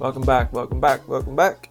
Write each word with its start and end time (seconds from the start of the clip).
Welcome 0.00 0.22
back, 0.22 0.52
welcome 0.52 0.80
back, 0.80 1.06
welcome 1.06 1.36
back 1.36 1.70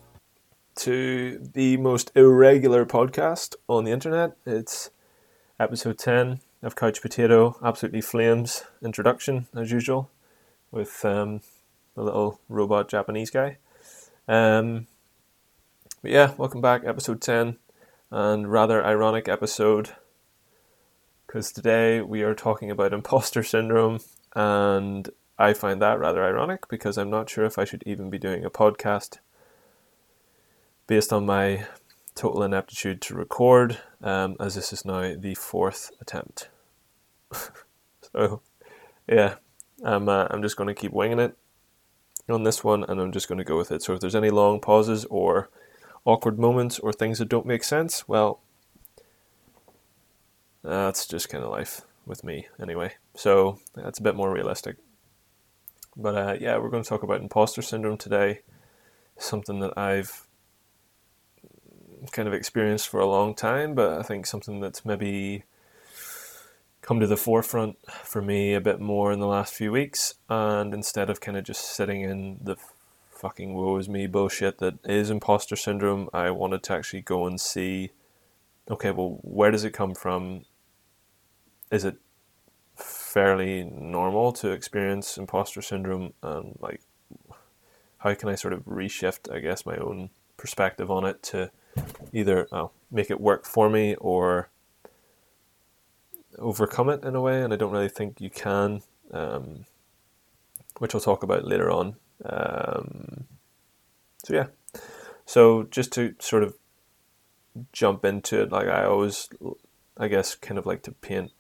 to 0.76 1.40
the 1.40 1.76
most 1.76 2.14
irregular 2.16 2.86
podcast 2.86 3.56
on 3.68 3.84
the 3.84 3.92
internet. 3.92 4.38
It's 4.46 4.92
episode 5.60 5.98
10 5.98 6.40
of 6.64 6.78
Couch 6.78 7.02
Potato, 7.02 7.58
absolutely 7.62 8.00
flames 8.00 8.64
introduction, 8.82 9.48
as 9.54 9.74
usual, 9.74 10.10
with 10.72 11.04
um, 11.04 11.42
the 12.00 12.06
little 12.06 12.40
robot 12.48 12.88
Japanese 12.88 13.30
guy. 13.30 13.58
Um, 14.26 14.88
but 16.02 16.12
yeah, 16.12 16.34
welcome 16.38 16.62
back, 16.62 16.84
episode 16.86 17.22
10, 17.22 17.58
and 18.10 18.50
rather 18.50 18.84
ironic 18.84 19.28
episode 19.28 19.92
because 21.28 21.52
today 21.52 22.00
we 22.02 22.24
are 22.24 22.34
talking 22.34 22.72
about 22.72 22.94
imposter 22.94 23.44
syndrome 23.44 24.00
and 24.34 25.10
I 25.38 25.54
find 25.54 25.82
that 25.82 26.00
rather 26.00 26.24
ironic 26.24 26.70
because 26.70 26.98
I'm 26.98 27.10
not 27.10 27.30
sure 27.30 27.44
if 27.44 27.60
I 27.60 27.66
should 27.66 27.84
even 27.86 28.10
be 28.10 28.18
doing 28.18 28.46
a 28.46 28.50
podcast 28.50 29.18
based 30.88 31.12
on 31.12 31.26
my 31.26 31.66
total 32.16 32.44
ineptitude 32.44 33.02
to 33.02 33.14
record, 33.14 33.78
um, 34.02 34.38
as 34.40 34.56
this 34.56 34.72
is 34.72 34.86
now 34.86 35.16
the 35.18 35.36
fourth 35.36 35.92
attempt. 36.00 36.48
so, 38.14 38.42
yeah, 39.06 39.36
I'm, 39.84 40.08
uh, 40.08 40.28
I'm 40.30 40.42
just 40.42 40.56
going 40.56 40.74
to 40.74 40.74
keep 40.74 40.94
winging 40.94 41.20
it 41.20 41.36
on 42.32 42.44
this 42.44 42.64
one 42.64 42.84
and 42.84 43.00
I'm 43.00 43.12
just 43.12 43.28
going 43.28 43.38
to 43.38 43.44
go 43.44 43.58
with 43.58 43.72
it. 43.72 43.82
So, 43.82 43.94
if 43.94 44.00
there's 44.00 44.16
any 44.16 44.30
long 44.30 44.60
pauses 44.60 45.06
or 45.06 45.50
awkward 46.06 46.40
moments 46.40 46.80
or 46.80 46.92
things 46.92 47.20
that 47.20 47.30
don't 47.30 47.46
make 47.46 47.64
sense, 47.64 48.08
well, 48.08 48.42
that's 50.64 51.08
just 51.08 51.30
kind 51.30 51.44
of 51.44 51.50
life 51.50 51.82
with 52.06 52.24
me 52.24 52.48
anyway. 52.62 52.94
So, 53.16 53.60
that's 53.76 54.00
a 54.00 54.04
bit 54.04 54.16
more 54.16 54.32
realistic. 54.34 54.78
But 55.96 56.16
uh, 56.16 56.36
yeah, 56.40 56.58
we're 56.58 56.70
going 56.70 56.84
to 56.84 56.90
talk 56.90 57.04
about 57.04 57.22
imposter 57.22 57.62
syndrome 57.62 57.98
today. 57.98 58.42
Something 59.18 59.60
that 59.60 59.78
I've 59.78 60.28
kind 62.12 62.28
of 62.28 62.34
experienced 62.34 62.88
for 62.88 63.00
a 63.00 63.06
long 63.06 63.36
time, 63.36 63.76
but 63.76 64.00
I 64.00 64.04
think 64.04 64.26
something 64.26 64.62
that's 64.62 64.86
maybe 64.86 65.44
come 66.90 67.00
to 67.00 67.06
the 67.06 67.16
forefront 67.16 67.78
for 67.88 68.20
me 68.20 68.56
a 68.56 68.60
bit 68.60 68.80
more 68.80 69.12
in 69.12 69.20
the 69.20 69.28
last 69.28 69.54
few 69.54 69.72
weeks. 69.72 70.16
And 70.28 70.74
instead 70.74 71.08
of 71.12 71.22
kind 71.22 71.38
of 71.38 71.44
just 71.44 71.76
sitting 71.76 72.02
in 72.02 72.40
the 72.42 72.56
fucking 73.12 73.54
woe 73.54 73.78
is 73.78 73.88
me 73.88 74.08
bullshit 74.08 74.58
that 74.58 74.84
is 74.84 75.12
imposter 75.12 75.56
syndrome, 75.56 76.10
I 76.14 76.32
wanted 76.32 76.64
to 76.64 76.74
actually 76.74 77.02
go 77.02 77.28
and 77.28 77.40
see 77.40 77.92
okay, 78.72 78.90
well, 78.90 79.20
where 79.22 79.52
does 79.52 79.64
it 79.64 79.72
come 79.72 79.94
from? 79.94 80.46
Is 81.72 81.86
it 81.86 81.98
fairly 82.76 83.64
normal 83.66 84.32
to 84.32 84.50
experience 84.50 85.16
imposter 85.16 85.62
syndrome 85.62 86.14
and 86.24 86.58
like 86.60 86.82
how 88.00 88.16
can 88.16 88.30
I 88.30 88.36
sort 88.36 88.54
of 88.54 88.66
reshift 88.66 89.32
I 89.32 89.42
guess 89.42 89.64
my 89.64 89.78
own 89.78 90.10
perspective 90.38 90.90
on 90.90 91.06
it 91.06 91.22
to 91.24 91.52
either 92.14 92.48
oh, 92.52 92.72
make 92.90 93.12
it 93.12 93.22
work 93.22 93.46
for 93.46 93.70
me 93.70 93.94
or 93.96 94.50
overcome 96.38 96.90
it 96.90 97.04
in 97.04 97.16
a 97.16 97.22
way 97.22 97.42
and 97.42 97.54
I 97.54 97.56
don't 97.56 97.72
really 97.72 97.90
think 97.90 98.22
you 98.22 98.30
can 98.30 98.82
um, 99.12 99.66
which 100.78 100.94
I'll 100.94 101.02
talk 101.02 101.24
about 101.24 101.46
later 101.46 101.72
on 101.72 101.96
um, 102.26 103.26
so 104.24 104.34
yeah 104.34 104.48
so 105.26 105.64
just 105.64 105.92
to 105.94 106.16
sort 106.20 106.44
of 106.44 106.56
jump 107.74 108.06
into 108.06 108.42
it 108.42 108.52
like 108.52 108.68
I 108.68 108.86
always 108.86 109.30
I 109.98 110.08
guess 110.08 110.36
kind 110.36 110.58
of 110.58 110.66
like 110.66 110.84
to 110.84 110.92
paint 110.92 111.32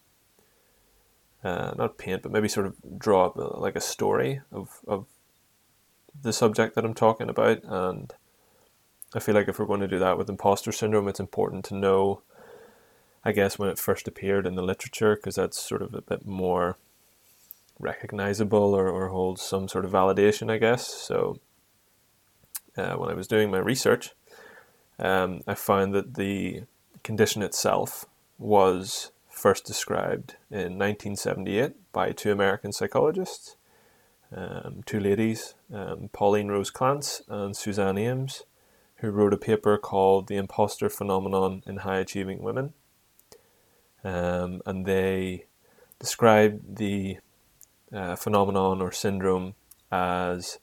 uh, 1.43 1.71
not 1.77 1.97
paint, 1.97 2.21
but 2.21 2.31
maybe 2.31 2.47
sort 2.47 2.65
of 2.65 2.75
draw 2.97 3.27
up 3.27 3.37
a, 3.37 3.59
like 3.59 3.75
a 3.75 3.81
story 3.81 4.41
of, 4.51 4.79
of 4.87 5.05
the 6.21 6.33
subject 6.33 6.75
that 6.75 6.83
I'm 6.83 6.93
talking 6.93 7.29
about. 7.29 7.61
And 7.63 8.13
I 9.13 9.19
feel 9.19 9.35
like 9.35 9.47
if 9.47 9.57
we're 9.57 9.65
going 9.65 9.79
to 9.79 9.87
do 9.87 9.99
that 9.99 10.17
with 10.17 10.29
imposter 10.29 10.71
syndrome, 10.71 11.07
it's 11.07 11.19
important 11.19 11.65
to 11.65 11.75
know, 11.75 12.21
I 13.23 13.31
guess, 13.31 13.59
when 13.59 13.69
it 13.69 13.79
first 13.79 14.07
appeared 14.07 14.45
in 14.45 14.55
the 14.55 14.61
literature, 14.61 15.15
because 15.15 15.35
that's 15.35 15.59
sort 15.61 15.81
of 15.81 15.93
a 15.93 16.01
bit 16.01 16.25
more 16.25 16.77
recognizable 17.79 18.73
or, 18.73 18.89
or 18.89 19.07
holds 19.09 19.41
some 19.41 19.67
sort 19.67 19.85
of 19.85 19.91
validation, 19.91 20.51
I 20.51 20.57
guess. 20.57 20.87
So 20.87 21.39
uh, 22.77 22.95
when 22.95 23.09
I 23.09 23.13
was 23.13 23.27
doing 23.27 23.51
my 23.51 23.57
research, 23.57 24.11
um, 24.99 25.41
I 25.47 25.53
found 25.53 25.93
that 25.93 26.15
the 26.15 26.63
condition 27.03 27.41
itself 27.41 28.05
was 28.37 29.11
first 29.29 29.65
described 29.65 30.35
in 30.51 30.77
1978 30.77 31.91
by 31.93 32.11
two 32.11 32.31
American 32.31 32.73
psychologists, 32.73 33.55
um, 34.35 34.83
two 34.85 34.99
ladies, 34.99 35.55
um, 35.73 36.09
Pauline 36.11 36.49
Rose 36.49 36.69
Clance 36.69 37.21
and 37.29 37.55
Suzanne 37.55 37.95
Imes, 37.95 38.43
who 38.97 39.09
wrote 39.09 39.33
a 39.33 39.37
paper 39.37 39.77
called 39.77 40.27
The 40.27 40.35
Imposter 40.35 40.89
Phenomenon 40.89 41.63
in 41.65 41.77
High 41.77 41.99
Achieving 41.99 42.43
Women. 42.43 42.73
Um, 44.03 44.61
and 44.65 44.85
they 44.85 45.45
describe 45.99 46.61
the 46.75 47.17
uh, 47.91 48.15
phenomenon 48.15 48.81
or 48.81 48.91
syndrome 48.91 49.55
as 49.91 50.59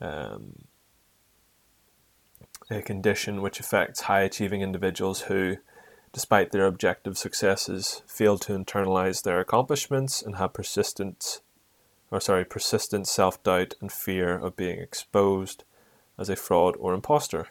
um, 0.00 0.64
a 2.70 2.82
condition 2.82 3.42
which 3.42 3.60
affects 3.60 4.02
high 4.02 4.22
achieving 4.22 4.62
individuals 4.62 5.22
who 5.22 5.56
despite 6.14 6.52
their 6.52 6.64
objective 6.64 7.18
successes, 7.18 8.02
fail 8.06 8.38
to 8.38 8.56
internalize 8.56 9.24
their 9.24 9.40
accomplishments 9.40 10.22
and 10.22 10.36
have 10.36 10.52
persistent, 10.52 11.40
or 12.08 12.20
sorry, 12.20 12.44
persistent 12.44 13.08
self-doubt 13.08 13.74
and 13.80 13.90
fear 13.90 14.38
of 14.38 14.54
being 14.54 14.78
exposed 14.78 15.64
as 16.16 16.30
a 16.30 16.36
fraud 16.36 16.76
or 16.78 16.94
imposter. 16.94 17.48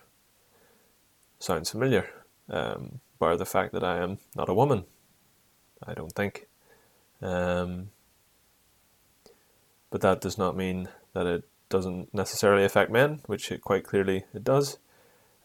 Sounds 1.40 1.72
familiar, 1.72 2.10
um, 2.50 3.02
bar 3.20 3.38
the 3.38 3.46
fact 3.46 3.74
that 3.74 3.84
I 3.84 4.00
am 4.00 4.20
not 4.36 4.50
a 4.50 4.54
woman. 4.54 4.86
I 5.86 5.94
don't 5.94 6.12
think. 6.12 6.48
Um, 7.22 7.90
but 9.90 10.02
that 10.02 10.22
does 10.22 10.38
not 10.38 10.58
mean 10.58 10.90
that 11.14 11.26
it 11.26 11.44
doesn't 11.70 12.14
necessarily 12.14 12.66
affect 12.66 12.92
men, 12.92 13.22
which 13.26 13.52
it 13.52 13.62
quite 13.62 13.84
clearly 13.84 14.26
it 14.34 14.44
does. 14.44 14.78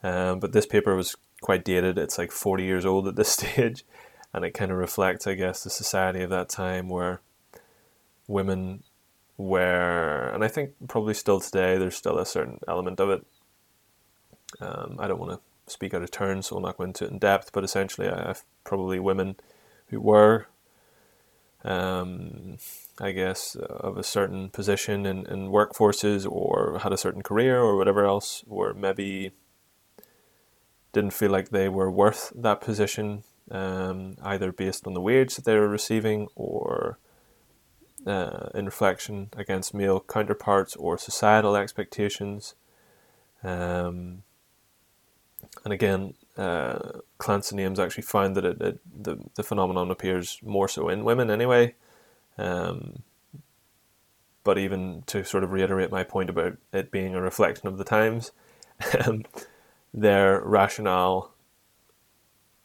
Um, 0.02 0.40
but 0.40 0.52
this 0.52 0.66
paper 0.66 0.94
was 0.94 1.16
quite 1.40 1.64
dated. 1.64 1.98
It's 1.98 2.18
like 2.18 2.32
40 2.32 2.64
years 2.64 2.84
old 2.84 3.08
at 3.08 3.16
this 3.16 3.28
stage, 3.38 3.84
and 4.32 4.44
it 4.44 4.52
kind 4.52 4.70
of 4.70 4.78
reflects, 4.78 5.26
I 5.26 5.34
guess, 5.34 5.64
the 5.64 5.70
society 5.70 6.22
of 6.22 6.30
that 6.30 6.48
time 6.48 6.88
where 6.88 7.20
women 8.26 8.82
were, 9.36 10.30
and 10.34 10.44
I 10.44 10.48
think 10.48 10.72
probably 10.88 11.14
still 11.14 11.40
today, 11.40 11.78
there's 11.78 11.96
still 11.96 12.18
a 12.18 12.26
certain 12.26 12.58
element 12.66 13.00
of 13.00 13.10
it. 13.10 13.26
Um, 14.60 14.96
I 14.98 15.08
don't 15.08 15.20
want 15.20 15.32
to 15.32 15.40
speak 15.70 15.94
out 15.94 16.02
of 16.02 16.10
turn, 16.10 16.42
so 16.42 16.56
I'll 16.56 16.62
not 16.62 16.76
go 16.76 16.84
into 16.84 17.04
it 17.04 17.10
in 17.10 17.18
depth, 17.18 17.52
but 17.52 17.64
essentially, 17.64 18.08
I 18.08 18.28
have 18.28 18.44
probably 18.64 18.98
women 18.98 19.36
who 19.88 20.00
were, 20.00 20.46
um, 21.64 22.58
I 23.00 23.12
guess, 23.12 23.56
of 23.56 23.96
a 23.96 24.02
certain 24.02 24.50
position 24.50 25.06
in, 25.06 25.26
in 25.26 25.48
workforces 25.50 26.30
or 26.30 26.80
had 26.82 26.92
a 26.92 26.98
certain 26.98 27.22
career 27.22 27.60
or 27.60 27.76
whatever 27.76 28.04
else, 28.04 28.44
or 28.48 28.74
maybe 28.74 29.32
didn't 30.92 31.12
feel 31.12 31.30
like 31.30 31.50
they 31.50 31.68
were 31.68 31.90
worth 31.90 32.32
that 32.34 32.60
position, 32.60 33.24
um, 33.50 34.16
either 34.22 34.52
based 34.52 34.86
on 34.86 34.94
the 34.94 35.00
wage 35.00 35.36
that 35.36 35.44
they 35.44 35.54
were 35.54 35.68
receiving 35.68 36.28
or 36.34 36.98
uh, 38.06 38.48
in 38.54 38.64
reflection 38.64 39.28
against 39.36 39.74
male 39.74 40.00
counterparts 40.00 40.76
or 40.76 40.96
societal 40.98 41.56
expectations. 41.56 42.54
Um, 43.42 44.22
and 45.64 45.72
again, 45.72 46.14
uh, 46.36 47.00
Clance 47.18 47.50
and 47.50 47.60
Imes 47.60 47.78
actually 47.78 48.04
found 48.04 48.36
that 48.36 48.44
it, 48.44 48.60
it, 48.60 48.80
the, 49.02 49.18
the 49.34 49.42
phenomenon 49.42 49.90
appears 49.90 50.38
more 50.42 50.68
so 50.68 50.88
in 50.88 51.04
women 51.04 51.30
anyway. 51.30 51.74
Um, 52.36 53.02
but 54.44 54.56
even 54.56 55.02
to 55.06 55.24
sort 55.24 55.44
of 55.44 55.52
reiterate 55.52 55.90
my 55.90 56.04
point 56.04 56.30
about 56.30 56.56
it 56.72 56.90
being 56.90 57.14
a 57.14 57.20
reflection 57.20 57.68
of 57.68 57.76
the 57.76 57.84
times, 57.84 58.32
um, 59.04 59.24
their 59.92 60.40
rationale 60.40 61.34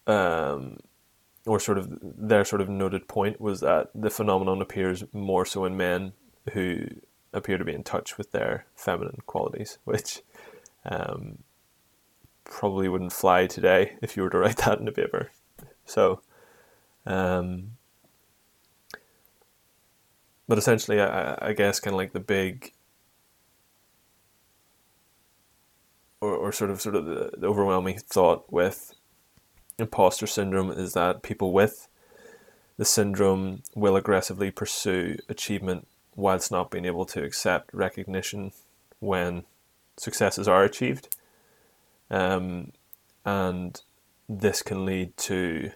um, 0.08 0.78
or 1.46 1.60
sort 1.60 1.78
of 1.78 2.00
their 2.02 2.46
sort 2.46 2.62
of 2.62 2.70
noted 2.70 3.08
point 3.08 3.42
was 3.42 3.60
that 3.62 3.90
the 3.94 4.10
phenomenon 4.10 4.62
appears 4.62 5.04
more 5.14 5.46
so 5.46 5.66
in 5.66 5.76
men 5.76 6.14
who 6.54 6.86
appear 7.34 7.58
to 7.58 7.66
be 7.66 7.74
in 7.74 7.84
touch 7.84 8.18
with 8.18 8.32
their 8.32 8.66
feminine 8.76 9.20
qualities, 9.26 9.78
which 9.84 10.22
um, 10.86 11.40
probably 12.44 12.88
wouldn't 12.88 13.14
fly 13.14 13.48
today 13.48 13.94
if 14.02 14.16
you 14.16 14.24
were 14.24 14.30
to 14.30 14.38
write 14.38 14.58
that 14.66 14.80
in 14.80 14.88
a 14.88 14.92
paper. 14.92 15.32
So, 15.86 16.22
um, 17.06 17.78
but 20.48 20.58
essentially, 20.58 21.02
I, 21.02 21.38
I 21.42 21.54
guess 21.54 21.80
kind 21.80 21.94
of 21.94 21.98
like 21.98 22.14
the 22.14 22.20
big 22.20 22.74
or, 26.24 26.36
or 26.36 26.52
sort 26.52 26.72
of 26.72 26.82
sort 26.82 26.96
of 26.96 27.06
the, 27.06 27.32
the 27.38 27.48
overwhelming 27.48 28.00
thought 28.00 28.52
with 28.52 28.94
imposter 29.78 30.26
syndrome 30.26 30.72
is 30.72 30.94
that 30.94 31.22
people 31.22 31.52
with 31.52 31.88
the 32.78 32.86
syndrome 32.86 33.62
will 33.76 33.96
aggressively 33.96 34.50
pursue 34.50 35.18
achievement 35.28 35.88
whilst 36.16 36.52
not 36.52 36.72
being 36.72 36.86
able 36.86 37.06
to 37.06 37.24
accept 37.24 37.74
recognition 37.74 38.52
when 39.00 39.44
successes 39.98 40.48
are 40.48 40.64
achieved. 40.64 41.16
Um, 42.10 42.72
and 43.26 43.82
this 44.30 44.62
can 44.62 44.86
lead 44.86 45.16
to 45.18 45.72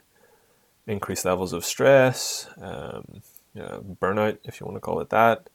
increased 0.85 1.25
levels 1.25 1.53
of 1.53 1.65
stress, 1.65 2.47
um, 2.61 3.21
you 3.53 3.61
know, 3.61 3.83
burnout, 4.01 4.37
if 4.43 4.59
you 4.59 4.65
want 4.65 4.77
to 4.77 4.81
call 4.81 4.99
it 4.99 5.09
that, 5.09 5.49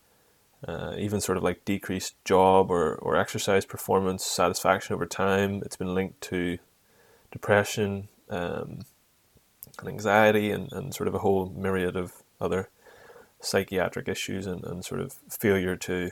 uh, 0.66 0.94
even 0.98 1.20
sort 1.20 1.38
of 1.38 1.44
like 1.44 1.64
decreased 1.64 2.14
job 2.24 2.70
or, 2.70 2.94
or 2.96 3.16
exercise 3.16 3.64
performance 3.64 4.24
satisfaction 4.24 4.94
over 4.94 5.06
time. 5.06 5.62
It's 5.64 5.76
been 5.76 5.94
linked 5.94 6.20
to 6.22 6.58
depression 7.30 8.08
um, 8.28 8.80
and 9.78 9.88
anxiety 9.88 10.50
and, 10.50 10.70
and 10.72 10.94
sort 10.94 11.08
of 11.08 11.14
a 11.14 11.20
whole 11.20 11.52
myriad 11.56 11.96
of 11.96 12.22
other 12.40 12.68
psychiatric 13.40 14.08
issues 14.08 14.46
and, 14.46 14.64
and 14.64 14.84
sort 14.84 15.00
of 15.00 15.14
failure 15.28 15.76
to 15.76 16.10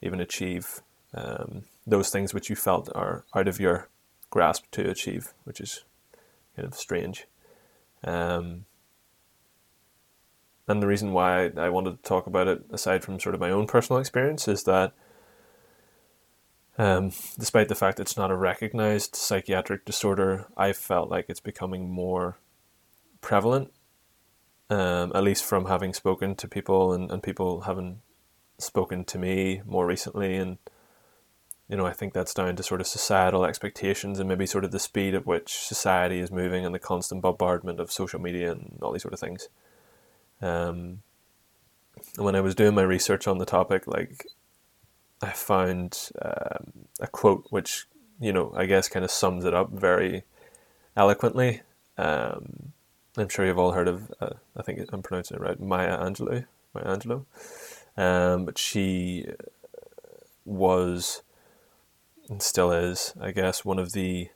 even 0.00 0.20
achieve 0.20 0.80
um, 1.14 1.62
those 1.86 2.10
things 2.10 2.34
which 2.34 2.50
you 2.50 2.56
felt 2.56 2.90
are 2.94 3.24
out 3.34 3.48
of 3.48 3.60
your 3.60 3.88
grasp 4.30 4.64
to 4.72 4.88
achieve, 4.88 5.32
which 5.44 5.60
is 5.60 5.84
kind 6.54 6.66
of 6.66 6.74
strange. 6.74 7.26
Um, 8.04 8.66
and 10.66 10.82
the 10.82 10.86
reason 10.86 11.12
why 11.12 11.46
I 11.56 11.70
wanted 11.70 11.96
to 11.96 12.08
talk 12.08 12.26
about 12.26 12.46
it, 12.46 12.62
aside 12.70 13.02
from 13.02 13.18
sort 13.18 13.34
of 13.34 13.40
my 13.40 13.50
own 13.50 13.66
personal 13.66 14.00
experience, 14.00 14.46
is 14.46 14.64
that 14.64 14.92
um, 16.76 17.10
despite 17.38 17.68
the 17.68 17.74
fact 17.74 17.98
it's 17.98 18.16
not 18.16 18.30
a 18.30 18.36
recognized 18.36 19.16
psychiatric 19.16 19.84
disorder, 19.84 20.46
I 20.56 20.72
felt 20.72 21.10
like 21.10 21.26
it's 21.28 21.40
becoming 21.40 21.90
more 21.90 22.38
prevalent, 23.20 23.72
um, 24.68 25.10
at 25.14 25.24
least 25.24 25.44
from 25.44 25.64
having 25.64 25.94
spoken 25.94 26.36
to 26.36 26.46
people 26.46 26.92
and, 26.92 27.10
and 27.10 27.22
people 27.22 27.62
having 27.62 28.02
spoken 28.58 29.04
to 29.06 29.18
me 29.18 29.62
more 29.64 29.86
recently. 29.86 30.36
And, 30.36 30.58
you 31.68 31.76
know, 31.76 31.86
I 31.86 31.92
think 31.92 32.14
that's 32.14 32.32
down 32.32 32.56
to 32.56 32.62
sort 32.62 32.80
of 32.80 32.86
societal 32.86 33.44
expectations 33.44 34.18
and 34.18 34.28
maybe 34.28 34.46
sort 34.46 34.64
of 34.64 34.70
the 34.70 34.78
speed 34.78 35.14
at 35.14 35.26
which 35.26 35.52
society 35.52 36.18
is 36.18 36.30
moving 36.30 36.64
and 36.64 36.74
the 36.74 36.78
constant 36.78 37.20
bombardment 37.20 37.78
of 37.78 37.92
social 37.92 38.20
media 38.20 38.50
and 38.50 38.78
all 38.80 38.92
these 38.92 39.02
sort 39.02 39.12
of 39.12 39.20
things. 39.20 39.48
Um, 40.40 41.02
when 42.16 42.34
I 42.34 42.40
was 42.40 42.54
doing 42.54 42.74
my 42.74 42.82
research 42.82 43.28
on 43.28 43.38
the 43.38 43.44
topic, 43.44 43.86
like 43.86 44.26
I 45.20 45.30
found 45.30 46.10
um, 46.22 46.72
a 47.00 47.06
quote 47.06 47.46
which 47.50 47.86
you 48.20 48.32
know 48.32 48.52
I 48.56 48.66
guess 48.66 48.88
kind 48.88 49.04
of 49.04 49.10
sums 49.10 49.44
it 49.44 49.52
up 49.52 49.70
very 49.70 50.22
eloquently. 50.96 51.62
Um, 51.98 52.72
I'm 53.16 53.28
sure 53.28 53.44
you've 53.44 53.58
all 53.58 53.72
heard 53.72 53.88
of. 53.88 54.12
Uh, 54.20 54.34
I 54.56 54.62
think 54.62 54.80
I'm 54.92 55.02
pronouncing 55.02 55.36
it 55.36 55.40
right. 55.40 55.60
Maya 55.60 55.98
Angelou. 55.98 56.46
Maya 56.72 56.96
Angelou. 56.96 57.24
Um, 57.96 58.44
but 58.44 58.56
she 58.56 59.26
was 60.44 61.22
and 62.28 62.42
still 62.42 62.72
is, 62.72 63.14
I 63.20 63.30
guess, 63.30 63.64
one 63.64 63.78
of 63.78 63.92
the 63.92 64.28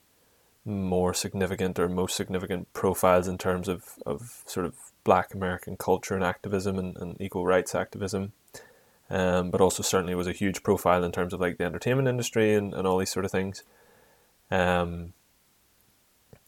more 0.64 1.12
significant 1.12 1.78
or 1.78 1.88
most 1.88 2.16
significant 2.16 2.72
profiles 2.72 3.26
in 3.26 3.36
terms 3.36 3.68
of, 3.68 3.94
of 4.06 4.42
sort 4.46 4.66
of 4.66 4.74
black 5.04 5.34
American 5.34 5.76
culture 5.76 6.14
and 6.14 6.24
activism 6.24 6.78
and, 6.78 6.96
and 6.96 7.20
equal 7.20 7.44
rights 7.44 7.74
activism. 7.74 8.32
Um, 9.10 9.50
but 9.50 9.60
also 9.60 9.82
certainly 9.82 10.14
was 10.14 10.26
a 10.26 10.32
huge 10.32 10.62
profile 10.62 11.04
in 11.04 11.12
terms 11.12 11.34
of 11.34 11.40
like 11.40 11.58
the 11.58 11.64
entertainment 11.64 12.08
industry 12.08 12.54
and, 12.54 12.72
and 12.72 12.86
all 12.86 12.96
these 12.96 13.12
sort 13.12 13.26
of 13.26 13.30
things. 13.30 13.62
Um, 14.50 15.12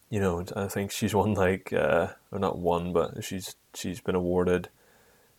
you 0.08 0.20
know, 0.20 0.44
I 0.56 0.69
think 0.69 0.91
she's 0.91 1.14
won 1.14 1.35
like, 1.35 1.73
uh, 1.73 2.08
or 2.31 2.38
not 2.38 2.58
won, 2.58 2.93
but 2.93 3.23
she's 3.23 3.56
she's 3.75 4.00
been 4.00 4.14
awarded 4.14 4.69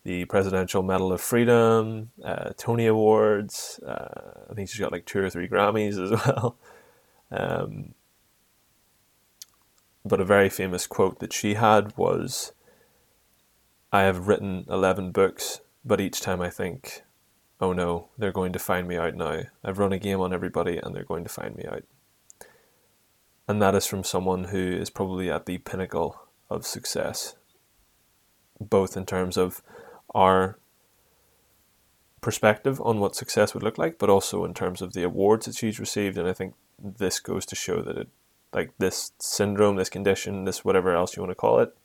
the 0.06 0.24
Presidential 0.26 0.84
Medal 0.84 1.12
of 1.12 1.20
Freedom, 1.20 2.12
uh, 2.24 2.50
Tony 2.56 2.86
Awards. 2.86 3.80
Uh, 3.84 4.46
I 4.48 4.54
think 4.54 4.68
she's 4.68 4.78
got 4.78 4.92
like 4.92 5.04
two 5.04 5.18
or 5.18 5.28
three 5.28 5.48
Grammys 5.48 6.00
as 6.00 6.10
well. 6.26 6.56
Um, 7.32 7.94
but 10.04 10.20
a 10.20 10.24
very 10.24 10.48
famous 10.48 10.86
quote 10.86 11.18
that 11.18 11.32
she 11.32 11.54
had 11.54 11.96
was 11.96 12.52
I 13.92 14.02
have 14.02 14.28
written 14.28 14.64
11 14.68 15.10
books, 15.10 15.60
but 15.84 16.00
each 16.00 16.20
time 16.20 16.40
I 16.40 16.50
think, 16.50 17.02
oh 17.60 17.72
no, 17.72 18.10
they're 18.16 18.30
going 18.30 18.52
to 18.52 18.60
find 18.60 18.86
me 18.86 18.96
out 18.96 19.16
now. 19.16 19.42
I've 19.64 19.80
run 19.80 19.92
a 19.92 19.98
game 19.98 20.20
on 20.20 20.32
everybody 20.32 20.76
and 20.76 20.94
they're 20.94 21.02
going 21.02 21.24
to 21.24 21.30
find 21.30 21.56
me 21.56 21.64
out. 21.66 21.82
And 23.48 23.60
that 23.60 23.74
is 23.74 23.86
from 23.86 24.04
someone 24.04 24.44
who 24.44 24.58
is 24.58 24.88
probably 24.88 25.32
at 25.32 25.46
the 25.46 25.58
pinnacle 25.58 26.28
of 26.48 26.64
success, 26.64 27.34
both 28.60 28.96
in 28.96 29.04
terms 29.04 29.36
of 29.36 29.62
our 30.14 30.58
perspective 32.20 32.80
on 32.80 32.98
what 32.98 33.14
success 33.14 33.54
would 33.54 33.62
look 33.62 33.78
like, 33.78 33.98
but 33.98 34.10
also 34.10 34.44
in 34.44 34.54
terms 34.54 34.82
of 34.82 34.92
the 34.92 35.02
awards 35.02 35.46
that 35.46 35.54
she's 35.54 35.78
received. 35.78 36.18
And 36.18 36.28
I 36.28 36.32
think 36.32 36.54
this 36.78 37.20
goes 37.20 37.46
to 37.46 37.54
show 37.54 37.82
that 37.82 37.96
it, 37.96 38.08
like 38.52 38.72
this 38.78 39.12
syndrome, 39.18 39.76
this 39.76 39.88
condition, 39.88 40.44
this 40.44 40.64
whatever 40.64 40.94
else 40.94 41.16
you 41.16 41.22
want 41.22 41.30
to 41.30 41.36
call 41.36 41.60
it, 41.60 41.76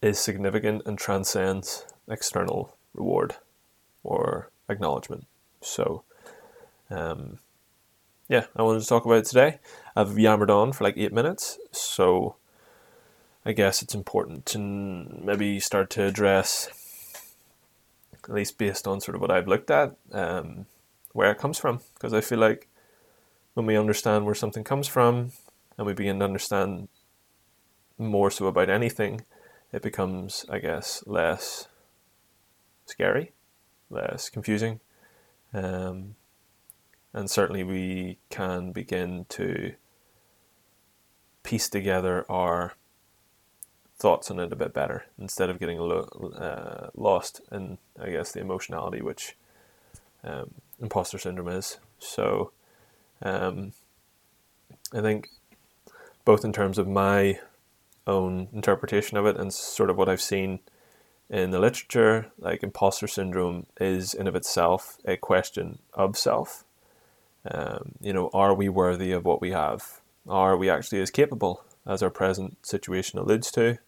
is 0.00 0.18
significant 0.18 0.82
and 0.86 0.98
transcends 0.98 1.86
external 2.08 2.76
reward 2.94 3.36
or 4.04 4.50
acknowledgement. 4.68 5.26
So, 5.60 6.04
um, 6.90 7.38
yeah, 8.28 8.46
I 8.54 8.62
wanted 8.62 8.80
to 8.80 8.86
talk 8.86 9.04
about 9.04 9.18
it 9.18 9.26
today. 9.26 9.58
I've 9.94 10.18
yammered 10.18 10.50
on 10.50 10.72
for 10.72 10.84
like 10.84 10.96
eight 10.96 11.12
minutes, 11.12 11.58
so 11.72 12.36
I 13.46 13.52
guess 13.52 13.80
it's 13.80 13.94
important 13.94 14.44
to 14.46 14.58
maybe 14.58 15.60
start 15.60 15.88
to 15.90 16.02
address, 16.02 16.68
at 18.12 18.28
least 18.28 18.58
based 18.58 18.88
on 18.88 19.00
sort 19.00 19.14
of 19.14 19.20
what 19.20 19.30
I've 19.30 19.46
looked 19.46 19.70
at, 19.70 19.94
um, 20.10 20.66
where 21.12 21.30
it 21.30 21.38
comes 21.38 21.56
from. 21.56 21.78
Because 21.94 22.12
I 22.12 22.20
feel 22.22 22.40
like 22.40 22.66
when 23.54 23.64
we 23.64 23.76
understand 23.76 24.26
where 24.26 24.34
something 24.34 24.64
comes 24.64 24.88
from 24.88 25.30
and 25.78 25.86
we 25.86 25.92
begin 25.92 26.18
to 26.18 26.24
understand 26.24 26.88
more 27.98 28.32
so 28.32 28.48
about 28.48 28.68
anything, 28.68 29.20
it 29.72 29.80
becomes, 29.80 30.44
I 30.48 30.58
guess, 30.58 31.04
less 31.06 31.68
scary, 32.84 33.30
less 33.90 34.28
confusing. 34.28 34.80
Um, 35.54 36.16
and 37.12 37.30
certainly 37.30 37.62
we 37.62 38.18
can 38.28 38.72
begin 38.72 39.26
to 39.28 39.74
piece 41.44 41.68
together 41.68 42.26
our 42.28 42.74
thoughts 43.98 44.30
on 44.30 44.38
it 44.38 44.52
a 44.52 44.56
bit 44.56 44.74
better 44.74 45.06
instead 45.18 45.48
of 45.48 45.58
getting 45.58 45.78
lo- 45.78 46.32
uh, 46.38 46.90
lost 46.94 47.40
in, 47.50 47.78
I 48.00 48.10
guess, 48.10 48.32
the 48.32 48.40
emotionality 48.40 49.00
which 49.00 49.36
um, 50.22 50.54
imposter 50.80 51.18
syndrome 51.18 51.48
is. 51.48 51.78
So 51.98 52.52
um, 53.22 53.72
I 54.92 55.00
think 55.00 55.28
both 56.24 56.44
in 56.44 56.52
terms 56.52 56.78
of 56.78 56.88
my 56.88 57.38
own 58.06 58.48
interpretation 58.52 59.16
of 59.16 59.26
it 59.26 59.36
and 59.36 59.52
sort 59.52 59.90
of 59.90 59.96
what 59.96 60.08
I've 60.08 60.20
seen 60.20 60.60
in 61.28 61.50
the 61.50 61.58
literature, 61.58 62.30
like 62.38 62.62
imposter 62.62 63.08
syndrome 63.08 63.66
is 63.80 64.14
in 64.14 64.28
of 64.28 64.36
itself 64.36 64.98
a 65.04 65.16
question 65.16 65.78
of 65.94 66.16
self. 66.16 66.64
Um, 67.50 67.92
you 68.00 68.12
know, 68.12 68.30
are 68.32 68.54
we 68.54 68.68
worthy 68.68 69.12
of 69.12 69.24
what 69.24 69.40
we 69.40 69.50
have? 69.50 70.00
Are 70.28 70.56
we 70.56 70.68
actually 70.68 71.00
as 71.00 71.10
capable 71.10 71.64
as 71.86 72.02
our 72.02 72.10
present 72.10 72.64
situation 72.66 73.18
alludes 73.18 73.50
to? 73.52 73.78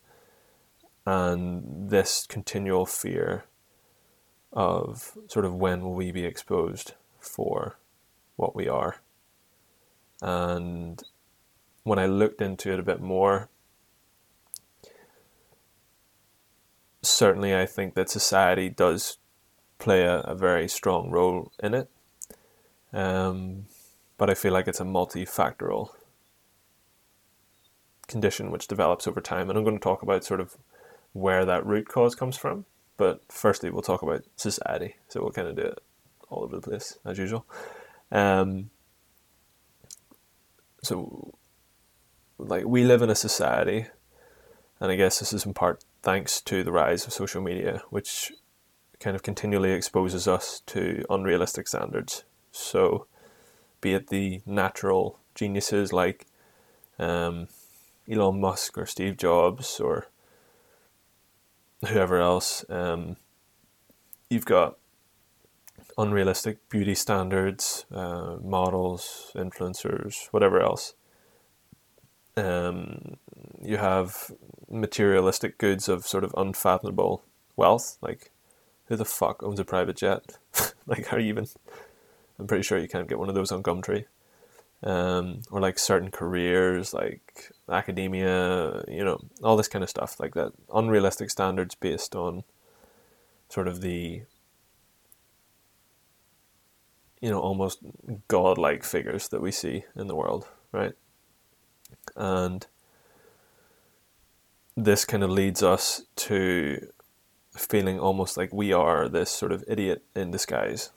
And 1.11 1.89
this 1.89 2.27
continual 2.27 2.85
fear 2.85 3.47
of 4.53 5.17
sort 5.27 5.47
of 5.47 5.55
when 5.55 5.81
will 5.81 5.95
we 5.95 6.13
be 6.13 6.27
exposed 6.27 6.93
for 7.19 7.79
what 8.37 8.55
we 8.55 8.69
are. 8.69 8.97
And 10.21 11.03
when 11.83 11.99
I 11.99 12.05
looked 12.05 12.43
into 12.43 12.71
it 12.75 12.79
a 12.79 12.83
bit 12.83 13.01
more, 13.01 13.49
certainly 17.01 17.57
I 17.57 17.65
think 17.65 17.95
that 17.95 18.11
society 18.11 18.69
does 18.69 19.17
play 19.79 20.03
a, 20.03 20.19
a 20.21 20.35
very 20.35 20.69
strong 20.69 21.11
role 21.11 21.53
in 21.59 21.73
it. 21.73 21.89
Um, 22.93 23.65
but 24.19 24.29
I 24.29 24.35
feel 24.35 24.53
like 24.53 24.69
it's 24.69 24.81
a 24.81 24.85
multifactorial 24.85 25.89
condition 28.09 28.51
which 28.51 28.69
develops 28.69 29.07
over 29.07 29.23
time. 29.23 29.49
And 29.49 29.59
I'm 29.59 29.65
going 29.65 29.79
to 29.79 29.83
talk 29.83 30.03
about 30.03 30.23
sort 30.23 30.41
of 30.41 30.59
where 31.13 31.45
that 31.45 31.67
root 31.67 31.89
cause 31.89 32.15
comes 32.15 32.37
from. 32.37 32.65
But 32.97 33.23
firstly, 33.29 33.71
we'll 33.71 33.83
talk 33.83 34.03
about 34.03 34.25
society. 34.37 34.97
So 35.09 35.21
we'll 35.21 35.31
kind 35.31 35.49
of 35.49 35.57
do 35.57 35.63
it 35.63 35.79
all 36.29 36.45
over 36.45 36.57
the 36.57 36.63
place 36.63 36.99
as 37.05 37.19
usual. 37.19 37.47
Um, 38.11 38.71
so, 40.83 41.35
like, 42.39 42.65
we 42.65 42.85
live 42.85 43.03
in 43.03 43.11
a 43.11 43.15
society, 43.15 43.87
and 44.81 44.91
I 44.91 44.97
guess 44.97 45.19
this 45.19 45.33
is 45.33 45.45
in 45.45 45.55
part 45.55 45.85
thanks 46.03 46.41
to 46.43 46.63
the 46.63 46.73
rise 46.73 47.07
of 47.07 47.13
social 47.13 47.43
media, 47.43 47.83
which 47.91 48.33
kind 49.01 49.15
of 49.15 49.23
continually 49.23 49.73
exposes 49.73 50.27
us 50.27 50.63
to 50.67 51.05
unrealistic 51.09 51.69
standards 51.69 52.25
So, 52.51 53.07
be 53.81 53.95
it 53.95 54.09
the 54.09 54.43
natural 54.45 55.21
geniuses 55.35 55.93
like 55.93 56.27
um, 56.99 57.49
Elon 58.11 58.41
Musk 58.41 58.77
or 58.77 58.87
Steve 58.87 59.17
Jobs 59.17 59.79
or 59.79 60.09
whoever 61.87 62.19
else, 62.19 62.65
um, 62.69 63.17
you've 64.31 64.45
got 64.45 64.79
unrealistic 65.97 66.69
beauty 66.69 66.95
standards, 66.95 67.87
uh, 67.93 68.37
models, 68.43 69.33
influencers, 69.35 70.27
whatever 70.31 70.61
else. 70.61 70.95
Um, 72.37 73.17
you 73.61 73.79
have 73.79 74.31
materialistic 74.71 75.59
goods 75.59 75.89
of 75.89 76.07
sort 76.07 76.25
of 76.25 76.35
unfathomable 76.37 77.25
wealth, 77.57 77.99
like 78.01 78.31
who 78.87 78.97
the 78.97 79.05
fuck 79.05 79.43
owns 79.43 79.61
a 79.61 79.65
private 79.65 79.97
jet? 79.97 80.39
like, 80.87 81.07
how 81.07 81.17
you 81.17 81.29
even? 81.29 81.47
I'm 82.39 82.47
pretty 82.47 82.63
sure 82.63 82.79
you 82.79 82.89
can't 82.89 83.09
get 83.09 83.19
one 83.19 83.29
of 83.29 83.35
those 83.35 83.51
on 83.51 83.63
Gumtree. 83.63 84.05
Um, 84.83 85.43
or 85.51 85.61
like 85.61 85.79
certain 85.79 86.11
careers, 86.11 86.95
like 86.95 87.51
academia, 87.69 88.85
you 88.87 89.05
know, 89.05 89.21
all 89.43 89.57
this 89.57 89.69
kind 89.69 89.83
of 89.83 89.91
stuff, 89.91 90.21
like 90.21 90.35
that. 90.35 90.53
Unrealistic 90.73 91.31
standards 91.31 91.75
based 91.75 92.15
on 92.15 92.45
sort 93.49 93.67
of 93.67 93.81
the, 93.81 94.23
you 97.21 97.31
know, 97.31 97.41
almost 97.41 97.81
godlike 98.29 98.85
figures 98.85 99.29
that 99.29 99.41
we 99.41 99.51
see 99.51 99.85
in 99.97 100.07
the 100.07 100.15
world, 100.15 100.47
right? 100.71 100.93
And 102.15 102.67
this 104.77 105.05
kind 105.05 105.25
of 105.25 105.31
leads 105.31 105.63
us 105.63 106.03
to 106.15 106.89
feeling 107.57 107.99
almost 107.99 108.37
like 108.37 108.53
we 108.53 108.73
are 108.73 109.09
this 109.09 109.31
sort 109.31 109.51
of 109.51 109.65
idiot 109.67 110.05
in 110.15 110.31
disguise 110.31 110.91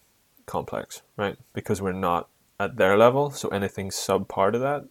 complex, 0.45 1.01
right? 1.17 1.37
Because 1.53 1.81
we're 1.81 1.91
not 1.91 2.29
at 2.61 2.77
their 2.77 2.95
level, 2.97 3.31
so 3.31 3.49
anything 3.49 3.89
subpar 3.89 4.51
to 4.51 4.59
that 4.59 4.85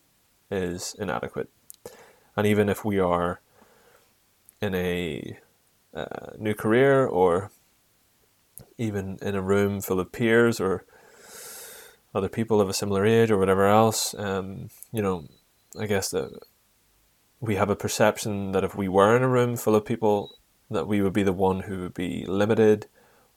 is 0.51 0.97
inadequate. 0.99 1.49
And 2.37 2.47
even 2.47 2.69
if 2.69 2.85
we 2.85 2.99
are 2.99 3.41
in 4.61 4.75
a 4.75 5.39
uh, 5.95 6.31
new 6.39 6.55
career 6.55 7.07
or 7.07 7.51
even 8.77 9.19
in 9.23 9.35
a 9.37 9.43
room 9.43 9.81
full 9.81 10.01
of 10.01 10.11
peers 10.11 10.61
or 10.61 10.85
other 12.13 12.29
people 12.29 12.61
of 12.61 12.69
a 12.69 12.75
similar 12.75 13.07
age 13.07 13.31
or 13.31 13.39
whatever 13.39 13.67
else, 13.67 14.15
um, 14.19 14.69
you 14.93 15.03
know, 15.03 15.29
I 15.79 15.87
guess 15.87 16.09
that 16.11 16.31
we 17.41 17.55
have 17.55 17.71
a 17.71 17.77
perception 17.77 18.51
that 18.53 18.65
if 18.65 18.75
we 18.75 18.89
were 18.89 19.17
in 19.17 19.23
a 19.23 19.29
room 19.29 19.57
full 19.57 19.77
of 19.77 19.85
people, 19.85 20.35
that 20.71 20.89
we 20.89 21.01
would 21.01 21.13
be 21.13 21.23
the 21.23 21.33
one 21.33 21.61
who 21.61 21.83
would 21.83 21.95
be 21.95 22.25
limited 22.27 22.87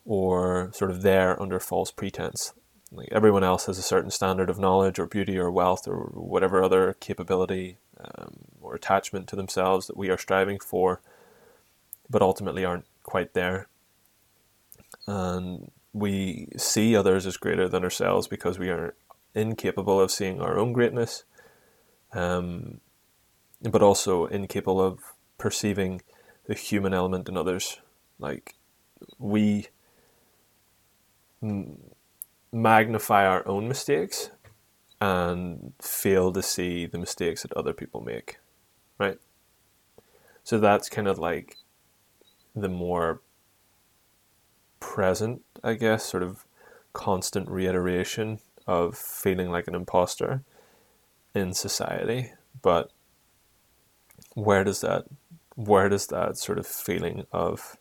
or 0.06 0.72
sort 0.74 0.90
of 0.90 1.04
there 1.04 1.40
under 1.42 1.60
false 1.60 1.92
pretense. 1.92 2.54
Like 2.94 3.10
everyone 3.12 3.44
else 3.44 3.66
has 3.66 3.78
a 3.80 3.84
certain 3.84 4.12
standard 4.12 4.50
of 4.50 4.60
knowledge 4.60 5.00
or 5.00 5.08
beauty 5.08 5.38
or 5.38 5.50
wealth 5.50 5.88
or 5.88 6.12
whatever 6.14 6.64
other 6.64 6.94
capability 7.00 7.78
um, 8.00 8.36
or 8.62 8.76
attachment 8.76 9.28
to 9.30 9.36
themselves 9.36 9.88
that 9.88 9.98
we 9.98 10.10
are 10.10 10.18
striving 10.18 10.60
for, 10.60 11.02
but 12.10 12.22
ultimately 12.22 12.64
aren't 12.64 12.86
quite 13.02 13.34
there. 13.34 13.68
And 15.08 15.72
we 15.92 16.50
see 16.56 16.96
others 16.96 17.26
as 17.26 17.38
greater 17.38 17.68
than 17.68 17.84
ourselves 17.84 18.28
because 18.28 18.60
we 18.60 18.70
are 18.70 18.96
incapable 19.34 20.00
of 20.00 20.12
seeing 20.12 20.40
our 20.40 20.58
own 20.60 20.72
greatness, 20.72 21.24
um, 22.14 22.80
but 23.62 23.82
also 23.82 24.26
incapable 24.26 24.82
of 24.82 25.00
perceiving 25.38 26.02
the 26.46 26.54
human 26.54 26.94
element 26.94 27.28
in 27.28 27.38
others. 27.38 27.80
Like 28.20 28.56
we 29.18 29.68
magnify 32.54 33.26
our 33.26 33.46
own 33.48 33.68
mistakes 33.68 34.30
and 35.02 35.74
fail 35.82 36.32
to 36.32 36.42
see 36.42 36.86
the 36.86 36.98
mistakes 36.98 37.42
that 37.42 37.52
other 37.54 37.74
people 37.74 38.00
make, 38.00 38.38
right? 38.98 39.18
So 40.44 40.60
that's 40.60 40.88
kind 40.88 41.08
of 41.08 41.18
like 41.18 41.58
the 42.56 42.70
more 42.70 43.22
present, 44.80 45.42
I 45.64 45.74
guess, 45.74 46.06
sort 46.06 46.24
of 46.24 46.46
constant 46.94 47.50
reiteration 47.50 48.40
of 48.68 48.96
feeling 48.98 49.50
like 49.50 49.68
an 49.68 49.76
imposter 49.76 50.44
in 51.34 51.54
society. 51.54 52.32
But 52.62 52.92
where 54.36 54.64
does 54.64 54.82
that 54.82 55.06
where 55.56 55.90
does 55.90 56.08
that 56.08 56.38
sort 56.38 56.58
of 56.58 56.66
feeling 56.66 57.26
of 57.32 57.78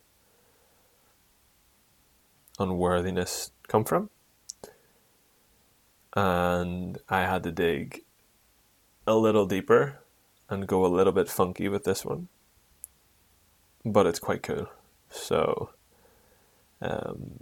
unworthiness 2.59 3.51
come 3.69 3.85
from? 3.85 4.11
And 6.15 6.99
I 7.09 7.23
had 7.23 7.43
to 7.45 7.53
dig 7.53 8.03
a 9.07 9.15
little 9.15 9.47
deeper 9.47 10.01
and 10.49 10.67
go 10.67 10.85
a 10.85 10.89
little 10.89 11.13
bit 11.13 11.29
funky 11.29 11.69
with 11.69 11.85
this 11.85 12.05
one. 12.05 12.29
But 13.85 14.07
it's 14.07 14.19
quite 14.19 14.43
cool. 14.43 14.69
So, 15.11 15.71
um, 16.81 17.41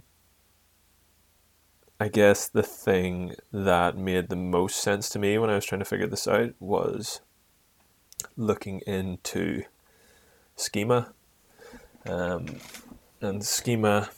I 1.99 2.07
guess 2.07 2.47
the 2.47 2.63
thing 2.63 3.35
that 3.51 3.97
made 3.97 4.29
the 4.29 4.35
most 4.35 4.77
sense 4.77 5.09
to 5.09 5.19
me 5.19 5.37
when 5.37 5.49
I 5.49 5.55
was 5.55 5.65
trying 5.65 5.79
to 5.79 5.85
figure 5.85 6.07
this 6.07 6.27
out 6.27 6.53
was 6.59 7.21
looking 8.35 8.79
into 8.87 9.63
schema. 10.55 11.13
Um, 12.05 12.59
and 13.21 13.45
schema 13.45 14.09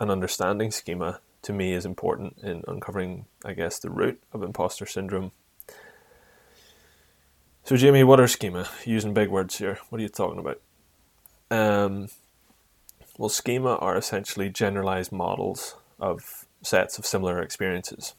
and 0.00 0.10
understanding 0.10 0.72
schema 0.72 1.20
to 1.44 1.52
me 1.52 1.72
is 1.72 1.86
important 1.86 2.38
in 2.42 2.64
uncovering, 2.66 3.26
I 3.44 3.52
guess, 3.52 3.78
the 3.78 3.90
root 3.90 4.20
of 4.32 4.42
imposter 4.42 4.86
syndrome. 4.86 5.32
So, 7.62 7.76
Jamie, 7.76 8.04
what 8.04 8.20
are 8.20 8.28
schema? 8.28 8.68
Using 8.84 9.14
big 9.14 9.28
words 9.28 9.56
here. 9.56 9.78
What 9.88 9.98
are 9.98 10.02
you 10.02 10.08
talking 10.08 10.38
about? 10.38 10.60
Um, 11.50 12.08
well, 13.16 13.28
schema 13.28 13.76
are 13.76 13.96
essentially 13.96 14.50
generalized 14.50 15.12
models 15.12 15.76
of 16.00 16.46
sets 16.62 16.98
of 16.98 17.06
similar 17.06 17.40
experiences. 17.40 18.14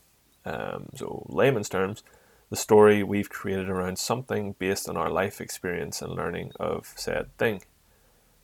Um, 0.45 0.89
so, 0.95 1.25
layman's 1.27 1.69
terms, 1.69 2.03
the 2.49 2.55
story 2.55 3.03
we've 3.03 3.29
created 3.29 3.69
around 3.69 3.97
something 3.97 4.55
based 4.57 4.87
on 4.87 4.97
our 4.97 5.09
life 5.09 5.41
experience 5.41 6.01
and 6.01 6.13
learning 6.13 6.51
of 6.59 6.93
said 6.95 7.35
thing. 7.37 7.63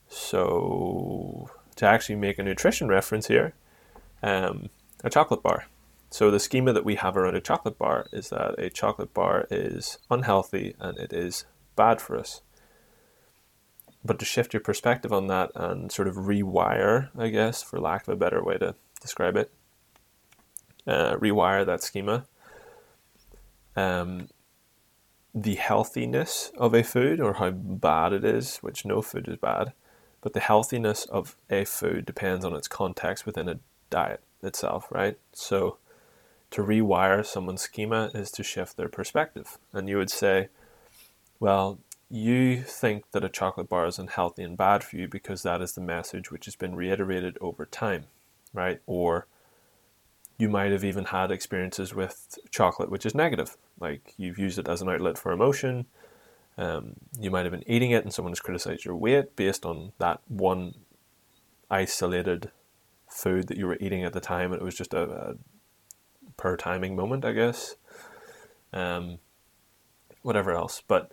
So, 0.10 1.50
to 1.76 1.86
actually 1.86 2.16
make 2.16 2.38
a 2.38 2.44
nutrition 2.44 2.88
reference 2.88 3.28
here, 3.28 3.54
um, 4.22 4.70
a 5.04 5.10
chocolate 5.10 5.44
bar. 5.44 5.66
So, 6.10 6.30
the 6.30 6.40
schema 6.40 6.74
that 6.74 6.86
we 6.86 6.96
have 6.96 7.16
around 7.16 7.36
a 7.36 7.42
chocolate 7.42 7.78
bar 7.78 8.08
is 8.12 8.30
that 8.30 8.60
a 8.60 8.70
chocolate 8.70 9.14
bar 9.14 9.48
is 9.50 9.98
unhealthy 10.10 10.76
and 10.80 10.98
it 10.98 11.14
is 11.14 11.46
bad 11.76 12.02
for 12.02 12.18
us. 12.18 12.42
But 14.04 14.20
to 14.20 14.26
shift 14.26 14.54
your 14.54 14.62
perspective 14.62 15.14
on 15.14 15.28
that 15.28 15.52
and 15.56 15.92
sort 15.92 16.08
of 16.08 16.16
rewire, 16.16 17.10
I 17.18 17.30
guess, 17.30 17.64
for 17.64 17.80
lack 17.80 18.08
of 18.08 18.14
a 18.14 18.18
better 18.18 18.44
way 18.44 18.58
to 18.58 18.76
describe 19.00 19.38
it, 19.38 19.52
uh, 20.86 21.16
rewire 21.16 21.66
that 21.66 21.84
schema 21.84 22.26
um, 23.76 24.28
the 25.34 25.56
healthiness 25.56 26.52
of 26.58 26.74
a 26.74 26.84
food 26.84 27.20
or 27.20 27.34
how 27.34 27.52
bad 27.52 28.14
it 28.14 28.26
is, 28.26 28.58
which 28.58 28.86
no 28.86 29.02
food 29.02 29.28
is 29.28 29.38
bad, 29.38 29.74
but 30.22 30.34
the 30.34 30.40
healthiness 30.40 31.06
of 31.06 31.38
a 31.50 31.64
food 31.64 32.06
depends 32.06 32.44
on 32.44 32.54
its 32.54 32.68
context 32.68 33.26
within 33.26 33.48
a 33.48 33.60
diet 33.92 34.24
itself, 34.42 34.88
right? 34.92 35.20
So 35.34 35.78
to 36.50 36.64
rewire 36.64 37.24
someone's 37.24 37.62
schema 37.62 38.10
is 38.16 38.32
to 38.32 38.44
shift 38.44 38.76
their 38.76 38.90
perspective. 38.90 39.60
And 39.72 39.88
you 39.88 39.98
would 39.98 40.10
say, 40.10 40.50
well, 41.40 41.78
you 42.10 42.62
think 42.64 43.12
that 43.12 43.24
a 43.24 43.30
chocolate 43.30 43.70
bar 43.70 43.86
is 43.86 44.00
unhealthy 44.00 44.44
and 44.44 44.58
bad 44.58 44.84
for 44.84 44.98
you 44.98 45.08
because 45.08 45.44
that 45.44 45.62
is 45.62 45.74
the 45.74 45.82
message 45.82 46.32
which 46.32 46.46
has 46.46 46.56
been 46.56 46.76
reiterated 46.76 47.38
over 47.40 47.66
time, 47.66 48.06
right? 48.54 48.82
Or 48.88 49.28
you 50.42 50.50
might 50.50 50.72
have 50.72 50.84
even 50.84 51.06
had 51.06 51.30
experiences 51.30 51.94
with 51.94 52.40
chocolate 52.50 52.90
which 52.90 53.06
is 53.06 53.14
negative 53.14 53.58
like 53.80 54.16
you've 54.18 54.40
used 54.40 54.58
it 54.58 54.68
as 54.68 54.82
an 54.82 54.90
outlet 54.90 55.16
for 55.16 55.32
emotion 55.32 55.86
um, 56.58 56.96
you 57.20 57.30
might 57.30 57.44
have 57.44 57.52
been 57.52 57.70
eating 57.70 57.92
it 57.92 58.04
and 58.04 58.12
someone 58.12 58.32
has 58.32 58.40
criticized 58.40 58.84
your 58.84 58.96
weight 58.96 59.36
based 59.36 59.66
on 59.68 59.92
that 60.00 60.20
one 60.28 60.74
isolated 61.70 62.50
food 63.12 63.48
that 63.48 63.58
you 63.58 63.68
were 63.68 63.78
eating 63.80 64.04
at 64.04 64.14
the 64.14 64.22
time 64.22 64.52
and 64.52 64.62
it 64.62 64.66
was 64.66 64.76
just 64.76 64.94
a, 64.94 65.04
a 65.04 65.36
per 66.38 66.58
timing 66.58 66.96
moment 66.96 67.26
i 67.26 67.32
guess 67.32 67.76
um, 68.74 69.20
whatever 70.22 70.52
else 70.52 70.82
but 70.88 71.12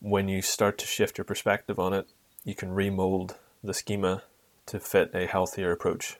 when 0.00 0.28
you 0.28 0.42
start 0.42 0.76
to 0.76 0.86
shift 0.86 1.16
your 1.16 1.24
perspective 1.24 1.78
on 1.78 1.92
it 1.92 2.08
you 2.44 2.54
can 2.54 2.72
remold 2.72 3.36
the 3.62 3.74
schema 3.74 4.22
to 4.66 4.80
fit 4.80 5.10
a 5.14 5.26
healthier 5.26 5.72
approach 5.72 6.18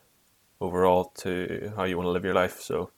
overall 0.61 1.13
to 1.17 1.73
how 1.77 1.85
you 1.85 1.97
want 1.97 2.07
to 2.07 2.11
live 2.11 2.25
your 2.25 2.35
life. 2.35 2.61
So 2.61 2.91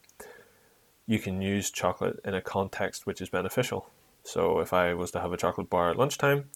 you 1.05 1.19
can 1.19 1.41
use 1.41 1.71
chocolate 1.71 2.19
in 2.23 2.33
a 2.33 2.41
context 2.41 3.05
which 3.05 3.21
is 3.21 3.29
beneficial. 3.29 3.89
So 4.23 4.59
if 4.59 4.73
I 4.73 4.93
was 4.93 5.11
to 5.11 5.19
have 5.19 5.33
a 5.33 5.37
chocolate 5.37 5.69
bar 5.69 5.89
at 5.89 5.97
lunchtime 5.97 6.49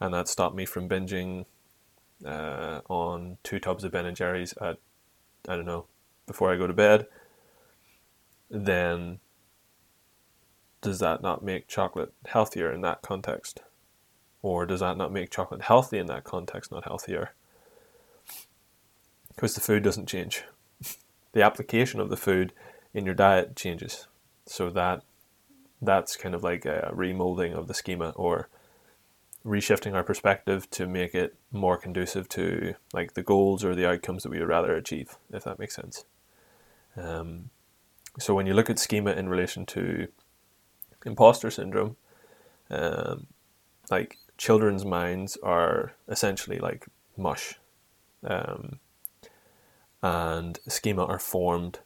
and 0.00 0.14
that 0.14 0.28
stopped 0.28 0.54
me 0.54 0.64
from 0.64 0.88
binging 0.88 1.46
uh, 2.24 2.80
on 2.88 3.38
two 3.42 3.58
tubs 3.58 3.84
of 3.84 3.92
Ben 3.92 4.06
and 4.06 4.16
Jerry's 4.16 4.54
at, 4.60 4.78
I 5.48 5.56
don't 5.56 5.66
know, 5.66 5.86
before 6.26 6.52
I 6.52 6.56
go 6.56 6.66
to 6.66 6.72
bed, 6.72 7.06
then 8.50 9.20
does 10.80 10.98
that 11.00 11.22
not 11.22 11.44
make 11.44 11.68
chocolate 11.68 12.12
healthier 12.26 12.70
in 12.72 12.80
that 12.82 13.02
context? 13.02 13.60
Or 14.42 14.66
does 14.66 14.80
that 14.80 14.96
not 14.96 15.12
make 15.12 15.30
chocolate 15.30 15.62
healthy 15.62 15.98
in 15.98 16.06
that 16.06 16.24
context, 16.24 16.70
not 16.70 16.84
healthier? 16.84 17.32
Because 19.34 19.54
the 19.54 19.60
food 19.60 19.82
doesn't 19.82 20.06
change. 20.06 20.44
the 21.32 21.42
application 21.42 22.00
of 22.00 22.10
the 22.10 22.16
food 22.16 22.52
in 22.94 23.04
your 23.04 23.14
diet 23.14 23.56
changes. 23.56 24.06
So 24.46 24.70
that 24.70 25.02
that's 25.82 26.16
kind 26.16 26.34
of 26.34 26.42
like 26.42 26.64
a 26.64 26.90
remolding 26.94 27.52
of 27.52 27.68
the 27.68 27.74
schema 27.74 28.10
or 28.10 28.48
reshifting 29.46 29.94
our 29.94 30.02
perspective 30.02 30.68
to 30.70 30.86
make 30.86 31.14
it 31.14 31.36
more 31.52 31.78
conducive 31.78 32.28
to 32.28 32.74
like 32.92 33.14
the 33.14 33.22
goals 33.22 33.64
or 33.64 33.74
the 33.74 33.88
outcomes 33.88 34.24
that 34.24 34.30
we 34.30 34.40
would 34.40 34.48
rather 34.48 34.74
achieve, 34.74 35.16
if 35.32 35.44
that 35.44 35.58
makes 35.58 35.76
sense. 35.76 36.04
Um, 36.96 37.50
so 38.18 38.34
when 38.34 38.46
you 38.46 38.54
look 38.54 38.68
at 38.68 38.78
schema 38.78 39.12
in 39.12 39.28
relation 39.28 39.64
to 39.66 40.08
imposter 41.04 41.50
syndrome, 41.50 41.96
um, 42.70 43.28
like 43.90 44.18
children's 44.36 44.84
minds 44.84 45.38
are 45.42 45.92
essentially 46.08 46.58
like 46.58 46.86
mush, 47.16 47.58
um, 48.24 48.80
and 50.02 50.58
schema 50.66 51.04
are 51.04 51.18
formed 51.18 51.78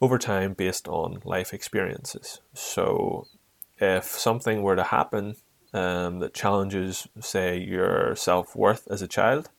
over 0.00 0.18
time 0.18 0.52
based 0.52 0.88
on 0.88 1.20
life 1.24 1.54
experiences. 1.54 2.40
So 2.54 3.28
if 3.78 4.04
something 4.04 4.62
were 4.62 4.76
to 4.76 4.84
happen 4.84 5.36
um, 5.72 6.20
that 6.20 6.34
challenges, 6.34 7.06
say, 7.20 7.58
your 7.58 8.14
self 8.16 8.54
worth 8.56 8.86
as 8.90 9.02
a 9.02 9.08
child, 9.08 9.50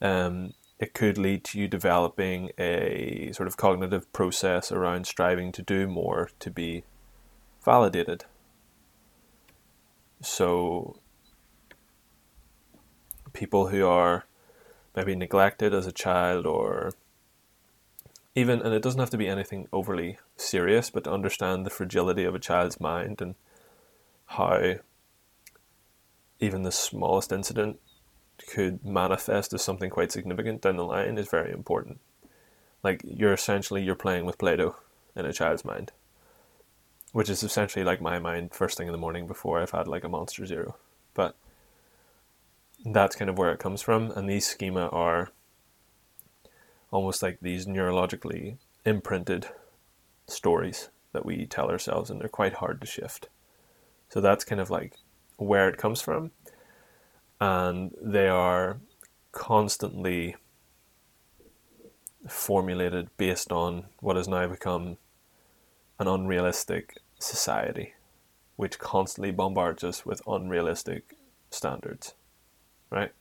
um, 0.00 0.54
it 0.78 0.94
could 0.94 1.16
lead 1.16 1.44
to 1.44 1.60
you 1.60 1.68
developing 1.68 2.50
a 2.58 3.30
sort 3.32 3.46
of 3.46 3.56
cognitive 3.56 4.12
process 4.12 4.72
around 4.72 5.06
striving 5.06 5.52
to 5.52 5.62
do 5.62 5.86
more 5.86 6.30
to 6.40 6.50
be 6.50 6.82
validated. 7.64 8.24
So, 10.20 10.96
people 13.32 13.68
who 13.68 13.86
are 13.86 14.24
maybe 14.94 15.14
neglected 15.14 15.72
as 15.72 15.86
a 15.86 15.92
child 15.92 16.46
or 16.46 16.92
even 18.34 18.60
and 18.62 18.74
it 18.74 18.82
doesn't 18.82 19.00
have 19.00 19.10
to 19.10 19.18
be 19.18 19.28
anything 19.28 19.68
overly 19.72 20.18
serious 20.36 20.90
but 20.90 21.04
to 21.04 21.12
understand 21.12 21.64
the 21.64 21.70
fragility 21.70 22.24
of 22.24 22.34
a 22.34 22.38
child's 22.38 22.80
mind 22.80 23.20
and 23.20 23.34
how 24.26 24.74
even 26.42 26.62
the 26.62 26.72
smallest 26.72 27.32
incident 27.32 27.78
could 28.48 28.84
manifest 28.84 29.52
as 29.52 29.62
something 29.62 29.90
quite 29.90 30.10
significant 30.10 30.62
down 30.62 30.76
the 30.76 30.84
line 30.84 31.16
is 31.16 31.28
very 31.28 31.52
important 31.52 32.00
like 32.82 33.00
you're 33.04 33.32
essentially 33.32 33.82
you're 33.82 33.94
playing 33.94 34.24
with 34.24 34.38
play-doh 34.38 34.76
in 35.14 35.24
a 35.24 35.32
child's 35.32 35.64
mind 35.64 35.92
which 37.12 37.30
is 37.30 37.42
essentially 37.42 37.84
like 37.84 38.00
my 38.00 38.18
mind 38.18 38.52
first 38.52 38.76
thing 38.76 38.88
in 38.88 38.92
the 38.92 38.98
morning 38.98 39.26
before 39.26 39.60
i've 39.60 39.70
had 39.70 39.86
like 39.86 40.04
a 40.04 40.08
monster 40.08 40.44
zero 40.44 40.76
but 41.14 41.36
that's 42.84 43.14
kind 43.14 43.30
of 43.30 43.38
where 43.38 43.52
it 43.52 43.60
comes 43.60 43.80
from 43.80 44.10
and 44.10 44.28
these 44.28 44.46
schema 44.46 44.88
are 44.88 45.30
almost 46.90 47.22
like 47.22 47.38
these 47.40 47.66
neurologically 47.66 48.56
imprinted 48.84 49.46
stories 50.26 50.88
that 51.12 51.24
we 51.26 51.46
tell 51.46 51.70
ourselves, 51.70 52.10
and 52.10 52.20
they're 52.20 52.28
quite 52.28 52.54
hard 52.54 52.80
to 52.80 52.86
shift. 52.86 53.28
So 54.08 54.20
that's 54.20 54.44
kind 54.44 54.60
of 54.60 54.70
like 54.70 54.94
where 55.42 55.68
it 55.68 55.76
comes 55.76 56.00
from. 56.00 56.30
And 57.40 57.92
they 58.00 58.28
are 58.28 58.78
constantly 59.32 60.36
formulated 62.28 63.08
based 63.16 63.50
on 63.50 63.86
what 64.00 64.16
has 64.16 64.28
now 64.28 64.46
become 64.46 64.96
an 65.98 66.06
unrealistic 66.06 66.98
society, 67.18 67.94
which 68.56 68.78
constantly 68.78 69.30
bombards 69.30 69.82
us 69.84 70.06
with 70.06 70.22
unrealistic 70.26 71.16
standards, 71.50 72.14
right? 72.90 73.12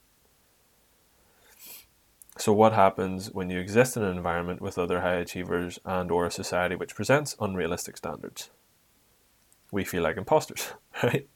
So 2.38 2.54
what 2.54 2.74
happens 2.74 3.32
when 3.32 3.50
you 3.50 3.60
exist 3.60 3.98
in 3.98 4.04
an 4.04 4.16
environment 4.16 4.62
with 4.62 4.78
other 4.78 5.02
high 5.02 5.16
achievers 5.16 5.80
and 5.86 6.10
or 6.10 6.26
a 6.26 6.32
society 6.32 6.76
which 6.76 6.96
presents 6.96 7.36
unrealistic 7.40 7.98
standards? 7.98 8.50
We 9.72 9.84
feel 9.84 10.04
like 10.04 10.18
imposters, 10.18 10.74
right? 11.04 11.28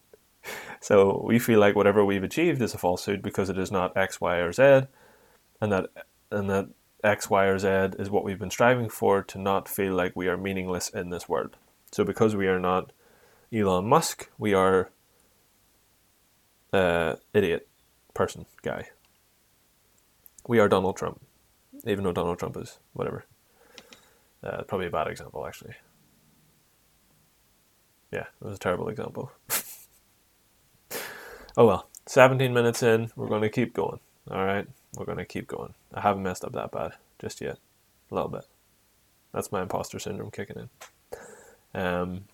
So 0.79 1.23
we 1.25 1.39
feel 1.39 1.59
like 1.59 1.75
whatever 1.75 2.05
we've 2.05 2.23
achieved 2.23 2.61
is 2.61 2.73
a 2.73 2.77
falsehood 2.77 3.21
because 3.21 3.49
it 3.49 3.57
is 3.57 3.71
not 3.71 3.95
X, 3.97 4.21
Y, 4.21 4.37
or 4.37 4.51
Z, 4.51 4.87
and 5.61 5.71
that 5.71 5.89
and 6.31 6.49
that 6.49 6.69
X, 7.03 7.29
Y, 7.29 7.45
or 7.45 7.57
Z 7.57 7.97
is 7.99 8.09
what 8.09 8.23
we've 8.23 8.39
been 8.39 8.51
striving 8.51 8.89
for 8.89 9.23
to 9.23 9.39
not 9.39 9.67
feel 9.67 9.93
like 9.93 10.15
we 10.15 10.27
are 10.27 10.37
meaningless 10.37 10.89
in 10.89 11.09
this 11.09 11.27
world. 11.27 11.55
So 11.91 12.03
because 12.03 12.35
we 12.35 12.47
are 12.47 12.59
not 12.59 12.91
Elon 13.53 13.87
Musk, 13.87 14.29
we 14.37 14.53
are 14.53 14.89
uh, 16.73 17.15
idiot 17.33 17.67
person 18.13 18.45
guy 18.63 18.89
we 20.47 20.59
are 20.59 20.69
Donald 20.69 20.97
Trump, 20.97 21.21
even 21.85 22.03
though 22.03 22.11
Donald 22.11 22.39
Trump 22.39 22.57
is 22.57 22.77
whatever. 22.93 23.25
Uh, 24.43 24.63
probably 24.63 24.87
a 24.87 24.91
bad 24.91 25.07
example, 25.07 25.45
actually. 25.45 25.73
Yeah, 28.11 28.25
it 28.41 28.45
was 28.45 28.55
a 28.55 28.59
terrible 28.59 28.89
example. 28.89 29.31
oh 31.57 31.65
well, 31.65 31.89
17 32.05 32.53
minutes 32.53 32.83
in, 32.83 33.11
we're 33.15 33.27
going 33.27 33.41
to 33.41 33.49
keep 33.49 33.73
going. 33.73 33.99
All 34.29 34.43
right, 34.45 34.67
we're 34.97 35.05
going 35.05 35.17
to 35.17 35.25
keep 35.25 35.47
going. 35.47 35.73
I 35.93 36.01
haven't 36.01 36.23
messed 36.23 36.43
up 36.43 36.53
that 36.53 36.71
bad 36.71 36.93
just 37.19 37.41
yet, 37.41 37.57
a 38.11 38.15
little 38.15 38.29
bit. 38.29 38.45
That's 39.33 39.51
my 39.51 39.61
imposter 39.61 39.99
syndrome 39.99 40.31
kicking 40.31 40.57
in. 40.57 40.69
Um, 41.79 42.25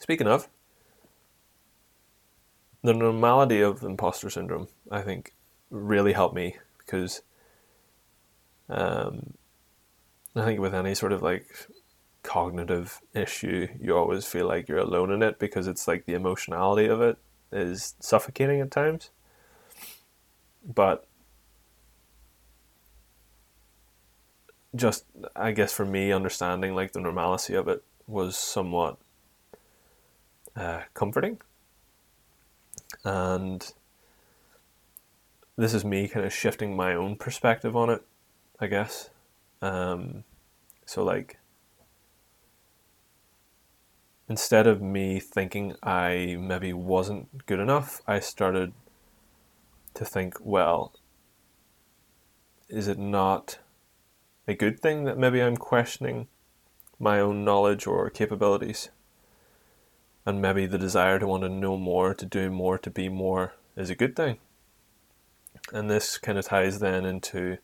speaking 0.00 0.26
of, 0.26 0.48
the 2.82 2.94
normality 2.94 3.60
of 3.60 3.82
imposter 3.82 4.30
syndrome, 4.30 4.68
I 4.90 5.02
think, 5.02 5.32
really 5.70 6.12
helped 6.12 6.34
me 6.34 6.56
because 6.78 7.22
um, 8.68 9.34
I 10.36 10.44
think 10.44 10.60
with 10.60 10.74
any 10.74 10.94
sort 10.94 11.12
of 11.12 11.22
like 11.22 11.46
cognitive 12.22 13.00
issue, 13.14 13.68
you 13.80 13.96
always 13.96 14.26
feel 14.26 14.46
like 14.46 14.68
you're 14.68 14.78
alone 14.78 15.10
in 15.10 15.22
it 15.22 15.38
because 15.38 15.66
it's 15.66 15.88
like 15.88 16.04
the 16.04 16.14
emotionality 16.14 16.86
of 16.86 17.00
it 17.00 17.18
is 17.54 17.94
suffocating 18.00 18.60
at 18.60 18.70
times. 18.70 19.10
But 20.66 21.06
just, 24.74 25.04
I 25.36 25.52
guess 25.52 25.72
for 25.72 25.84
me, 25.84 26.12
understanding 26.12 26.74
like 26.74 26.92
the 26.92 27.00
normalcy 27.00 27.54
of 27.54 27.68
it 27.68 27.82
was 28.06 28.36
somewhat 28.36 28.98
uh, 30.56 30.82
comforting. 30.94 31.40
And 33.04 33.72
this 35.56 35.74
is 35.74 35.84
me 35.84 36.08
kind 36.08 36.26
of 36.26 36.32
shifting 36.32 36.74
my 36.74 36.94
own 36.94 37.16
perspective 37.16 37.76
on 37.76 37.90
it, 37.90 38.02
I 38.60 38.66
guess. 38.66 39.10
Um, 39.62 40.24
so 40.84 41.04
like 41.04 41.38
instead 44.28 44.66
of 44.66 44.80
me 44.82 45.20
thinking 45.20 45.76
I 45.82 46.36
maybe 46.40 46.72
wasn't 46.72 47.46
good 47.46 47.60
enough, 47.60 48.00
I 48.06 48.20
started 48.20 48.72
to 49.94 50.04
think, 50.04 50.36
well, 50.40 50.92
is 52.68 52.88
it 52.88 52.98
not 52.98 53.58
a 54.48 54.54
good 54.54 54.80
thing 54.80 55.04
that 55.04 55.18
maybe 55.18 55.40
I'm 55.40 55.56
questioning 55.56 56.28
my 56.98 57.20
own 57.20 57.44
knowledge 57.44 57.86
or 57.86 58.10
capabilities? 58.10 58.90
And 60.26 60.40
maybe 60.40 60.66
the 60.66 60.78
desire 60.78 61.18
to 61.18 61.26
want 61.26 61.42
to 61.42 61.48
know 61.48 61.76
more, 61.76 62.14
to 62.14 62.24
do 62.24 62.50
more, 62.50 62.78
to 62.78 62.90
be 62.90 63.08
more 63.08 63.54
is 63.76 63.90
a 63.90 63.94
good 63.94 64.16
thing 64.16 64.38
and 65.72 65.90
this 65.90 66.18
kind 66.18 66.38
of 66.38 66.46
ties 66.46 66.80
then 66.80 67.04
into 67.04 67.58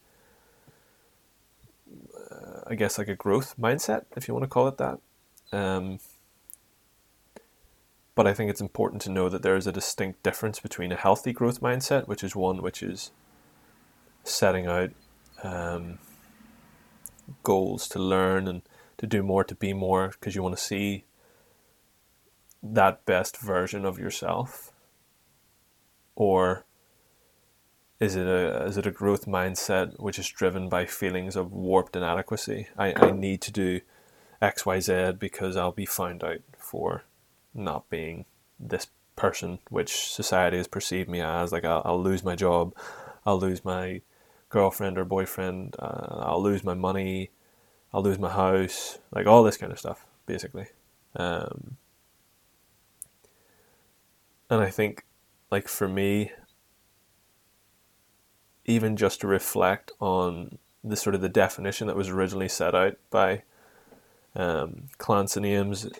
uh, 2.31 2.61
I 2.67 2.75
guess 2.75 2.99
like 2.99 3.09
a 3.09 3.17
growth 3.17 3.55
mindset, 3.59 4.05
if 4.17 4.29
you 4.29 4.35
want 4.35 4.45
to 4.45 4.49
call 4.49 4.69
it 4.69 4.79
that. 4.79 4.99
Um, 5.53 5.99
but 8.15 8.27
I 8.27 8.35
think 8.35 8.51
it's 8.51 8.61
important 8.61 9.03
to 9.03 9.11
know 9.11 9.29
that 9.29 9.43
there 9.43 9.57
is 9.57 9.67
a 9.67 9.73
distinct 9.73 10.23
difference 10.23 10.61
between 10.61 10.93
a 10.93 10.97
healthy 10.97 11.33
growth 11.33 11.61
mindset, 11.61 12.09
which 12.09 12.25
is 12.25 12.37
one 12.37 12.63
which 12.63 12.83
is 12.83 13.11
setting 14.25 14.67
out 14.67 14.91
um, 15.43 15.99
goals 17.43 17.89
to 17.89 17.99
learn 17.99 18.49
and 18.49 18.63
to 18.99 19.07
do 19.07 19.23
more, 19.23 19.45
to 19.45 19.55
be 19.55 19.73
more, 19.73 20.09
because 20.09 20.35
you 20.35 20.43
want 20.43 20.57
to 20.57 20.63
see 20.63 21.05
that 22.63 23.05
best 23.07 23.39
version 23.39 23.85
of 23.87 23.99
yourself, 23.99 24.73
or 26.15 26.67
is 27.99 28.17
it 28.17 28.27
a 28.27 28.65
is 28.65 28.77
it 28.77 28.87
a 28.87 28.91
growth 28.91 29.27
mindset 29.27 29.99
which 30.01 30.19
is 30.19 30.29
driven 30.29 30.69
by 30.69 30.85
feelings 30.85 31.37
of 31.37 31.53
warped 31.53 31.97
inadequacy? 31.97 32.69
I, 32.77 32.93
I 32.95 33.11
need 33.13 33.41
to 33.43 33.53
do 33.53 33.81
X, 34.43 34.67
Y, 34.67 34.81
Z 34.81 35.13
because 35.19 35.57
I'll 35.57 35.73
be 35.73 35.87
found 35.87 36.25
out 36.25 36.41
for 36.59 37.05
not 37.55 37.89
being 37.91 38.25
this 38.59 38.87
person 39.17 39.59
which 39.69 40.11
society 40.11 40.57
has 40.57 40.69
perceived 40.69 41.09
me 41.09 41.21
as. 41.21 41.53
Like 41.53 41.65
I'll, 41.65 41.83
I'll 41.85 42.03
lose 42.03 42.25
my 42.25 42.37
job, 42.37 42.75
I'll 43.27 43.39
lose 43.39 43.65
my 43.65 44.01
girlfriend 44.49 44.99
or 44.99 45.05
boyfriend, 45.05 45.77
uh, 45.79 46.23
I'll 46.27 46.43
lose 46.43 46.65
my 46.65 46.75
money, 46.75 47.31
I'll 47.93 48.03
lose 48.03 48.19
my 48.19 48.31
house, 48.31 48.99
like 49.13 49.27
all 49.27 49.43
this 49.43 49.57
kind 49.57 49.73
of 49.73 49.79
stuff, 49.79 50.07
basically. 50.27 50.67
Um, 51.17 51.77
and 54.49 54.61
I 54.61 54.71
think, 54.71 55.05
like 55.51 55.69
for 55.69 55.89
me, 55.89 56.33
even 58.65 58.97
just 58.97 59.21
to 59.21 59.27
reflect 59.27 59.93
on 60.01 60.59
the 60.83 60.97
sort 60.97 61.15
of 61.15 61.21
the 61.21 61.29
definition 61.29 61.87
that 61.87 61.97
was 61.97 62.09
originally 62.09 62.49
set 62.49 62.75
out 62.75 62.97
by 63.11 63.43
um, 64.35 64.85
Clance 64.99 65.37
and 65.37 65.45
Imes, 65.45 65.93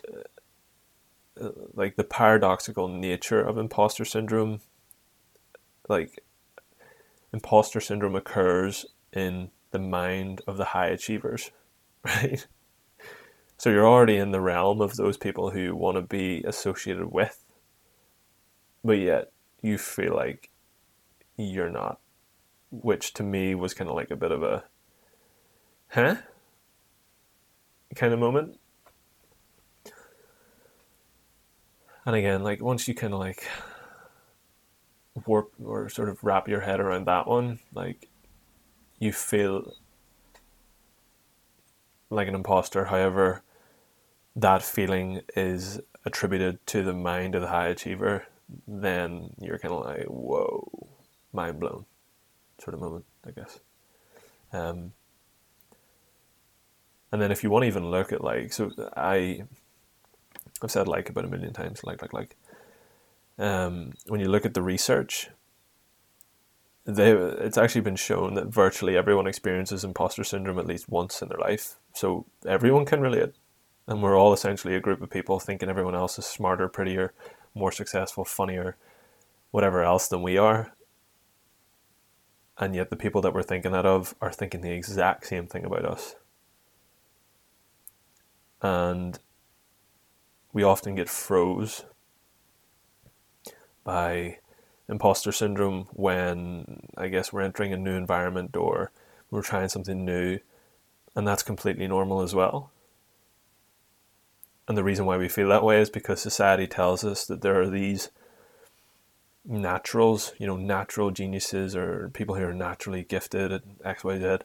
like 1.73 1.95
the 1.95 2.03
paradoxical 2.03 2.87
nature 2.87 3.41
of 3.41 3.57
imposter 3.57 4.05
syndrome, 4.05 4.61
like 5.87 6.23
imposter 7.33 7.79
syndrome 7.79 8.15
occurs 8.15 8.85
in 9.13 9.51
the 9.71 9.79
mind 9.79 10.41
of 10.47 10.57
the 10.57 10.65
high 10.65 10.87
achievers, 10.87 11.51
right? 12.03 12.45
So 13.57 13.69
you're 13.69 13.87
already 13.87 14.17
in 14.17 14.31
the 14.31 14.41
realm 14.41 14.81
of 14.81 14.95
those 14.95 15.17
people 15.17 15.51
who 15.51 15.75
want 15.75 15.95
to 15.97 16.01
be 16.01 16.43
associated 16.45 17.11
with, 17.11 17.43
but 18.83 18.97
yet 18.97 19.31
you 19.61 19.77
feel 19.77 20.15
like 20.15 20.49
you're 21.37 21.69
not, 21.69 21.99
which 22.71 23.13
to 23.13 23.23
me 23.23 23.53
was 23.53 23.73
kind 23.73 23.89
of 23.89 23.95
like 23.95 24.09
a 24.09 24.15
bit 24.15 24.31
of 24.31 24.41
a, 24.41 24.63
huh? 25.89 26.15
kind 27.95 28.13
of 28.13 28.19
moment. 28.19 28.57
And 32.05 32.15
again, 32.15 32.43
like 32.43 32.61
once 32.61 32.87
you 32.87 32.95
kind 32.95 33.13
of 33.13 33.19
like 33.19 33.47
warp 35.25 35.51
or 35.63 35.89
sort 35.89 36.09
of 36.09 36.23
wrap 36.23 36.47
your 36.47 36.61
head 36.61 36.79
around 36.79 37.05
that 37.05 37.27
one, 37.27 37.59
like 37.73 38.07
you 38.99 39.11
feel 39.11 39.73
like 42.09 42.27
an 42.27 42.35
imposter. 42.35 42.85
However, 42.85 43.41
that 44.35 44.63
feeling 44.63 45.21
is 45.35 45.79
attributed 46.05 46.65
to 46.67 46.83
the 46.83 46.93
mind 46.93 47.35
of 47.35 47.41
the 47.41 47.47
high 47.47 47.67
achiever, 47.67 48.25
then 48.67 49.33
you're 49.39 49.59
kind 49.59 49.73
of 49.73 49.85
like, 49.85 50.05
whoa, 50.05 50.87
mind 51.33 51.59
blown 51.59 51.85
sort 52.59 52.73
of 52.73 52.79
moment, 52.79 53.05
I 53.25 53.31
guess. 53.31 53.59
Um, 54.53 54.93
and 57.11 57.21
then 57.21 57.31
if 57.31 57.43
you 57.43 57.49
want 57.49 57.63
to 57.63 57.67
even 57.67 57.89
look 57.91 58.11
at 58.11 58.23
like, 58.23 58.53
so 58.53 58.71
I, 58.95 59.43
I've 60.61 60.71
said 60.71 60.87
like 60.87 61.09
about 61.09 61.25
a 61.25 61.29
million 61.29 61.53
times, 61.53 61.83
like, 61.83 62.01
like, 62.01 62.13
like, 62.13 62.35
um, 63.39 63.93
when 64.07 64.19
you 64.19 64.29
look 64.29 64.45
at 64.45 64.53
the 64.53 64.61
research, 64.61 65.29
they 66.85 67.11
it's 67.11 67.57
actually 67.57 67.81
been 67.81 67.95
shown 67.95 68.33
that 68.35 68.47
virtually 68.47 68.97
everyone 68.97 69.27
experiences 69.27 69.83
imposter 69.83 70.23
syndrome 70.23 70.59
at 70.59 70.67
least 70.67 70.89
once 70.89 71.21
in 71.21 71.29
their 71.29 71.37
life. 71.37 71.75
So 71.93 72.25
everyone 72.45 72.85
can 72.85 73.01
relate, 73.01 73.33
and 73.87 74.01
we're 74.01 74.17
all 74.17 74.33
essentially 74.33 74.75
a 74.75 74.79
group 74.79 75.01
of 75.01 75.09
people 75.09 75.39
thinking 75.39 75.69
everyone 75.69 75.95
else 75.95 76.17
is 76.19 76.25
smarter, 76.25 76.67
prettier, 76.67 77.13
more 77.53 77.71
successful, 77.71 78.25
funnier, 78.25 78.77
whatever 79.51 79.83
else 79.83 80.07
than 80.07 80.21
we 80.21 80.37
are. 80.37 80.73
And 82.57 82.75
yet 82.75 82.89
the 82.89 82.95
people 82.95 83.21
that 83.21 83.33
we're 83.33 83.43
thinking 83.43 83.71
that 83.71 83.85
of 83.85 84.13
are 84.21 84.31
thinking 84.31 84.61
the 84.61 84.71
exact 84.71 85.25
same 85.25 85.47
thing 85.47 85.65
about 85.65 85.85
us. 85.85 86.15
And 88.61 89.17
we 90.53 90.63
often 90.63 90.95
get 90.95 91.09
froze 91.09 91.83
by 93.83 94.37
imposter 94.89 95.31
syndrome 95.31 95.87
when 95.93 96.81
I 96.97 97.07
guess 97.07 97.31
we're 97.31 97.41
entering 97.41 97.73
a 97.73 97.77
new 97.77 97.95
environment 97.95 98.55
or 98.55 98.91
we're 99.29 99.41
trying 99.41 99.69
something 99.69 100.03
new, 100.03 100.39
and 101.15 101.27
that's 101.27 101.43
completely 101.43 101.87
normal 101.87 102.21
as 102.21 102.35
well. 102.35 102.71
And 104.67 104.77
the 104.77 104.83
reason 104.83 105.05
why 105.05 105.17
we 105.17 105.29
feel 105.29 105.49
that 105.49 105.63
way 105.63 105.81
is 105.81 105.89
because 105.89 106.21
society 106.21 106.67
tells 106.67 107.03
us 107.03 107.25
that 107.25 107.41
there 107.41 107.59
are 107.59 107.69
these 107.69 108.09
naturals, 109.45 110.33
you 110.37 110.45
know, 110.45 110.57
natural 110.57 111.11
geniuses 111.11 111.75
or 111.75 112.09
people 112.13 112.35
who 112.35 112.45
are 112.45 112.53
naturally 112.53 113.03
gifted 113.03 113.51
at 113.51 113.63
X, 113.83 114.03
Y, 114.03 114.19
Z, 114.19 114.37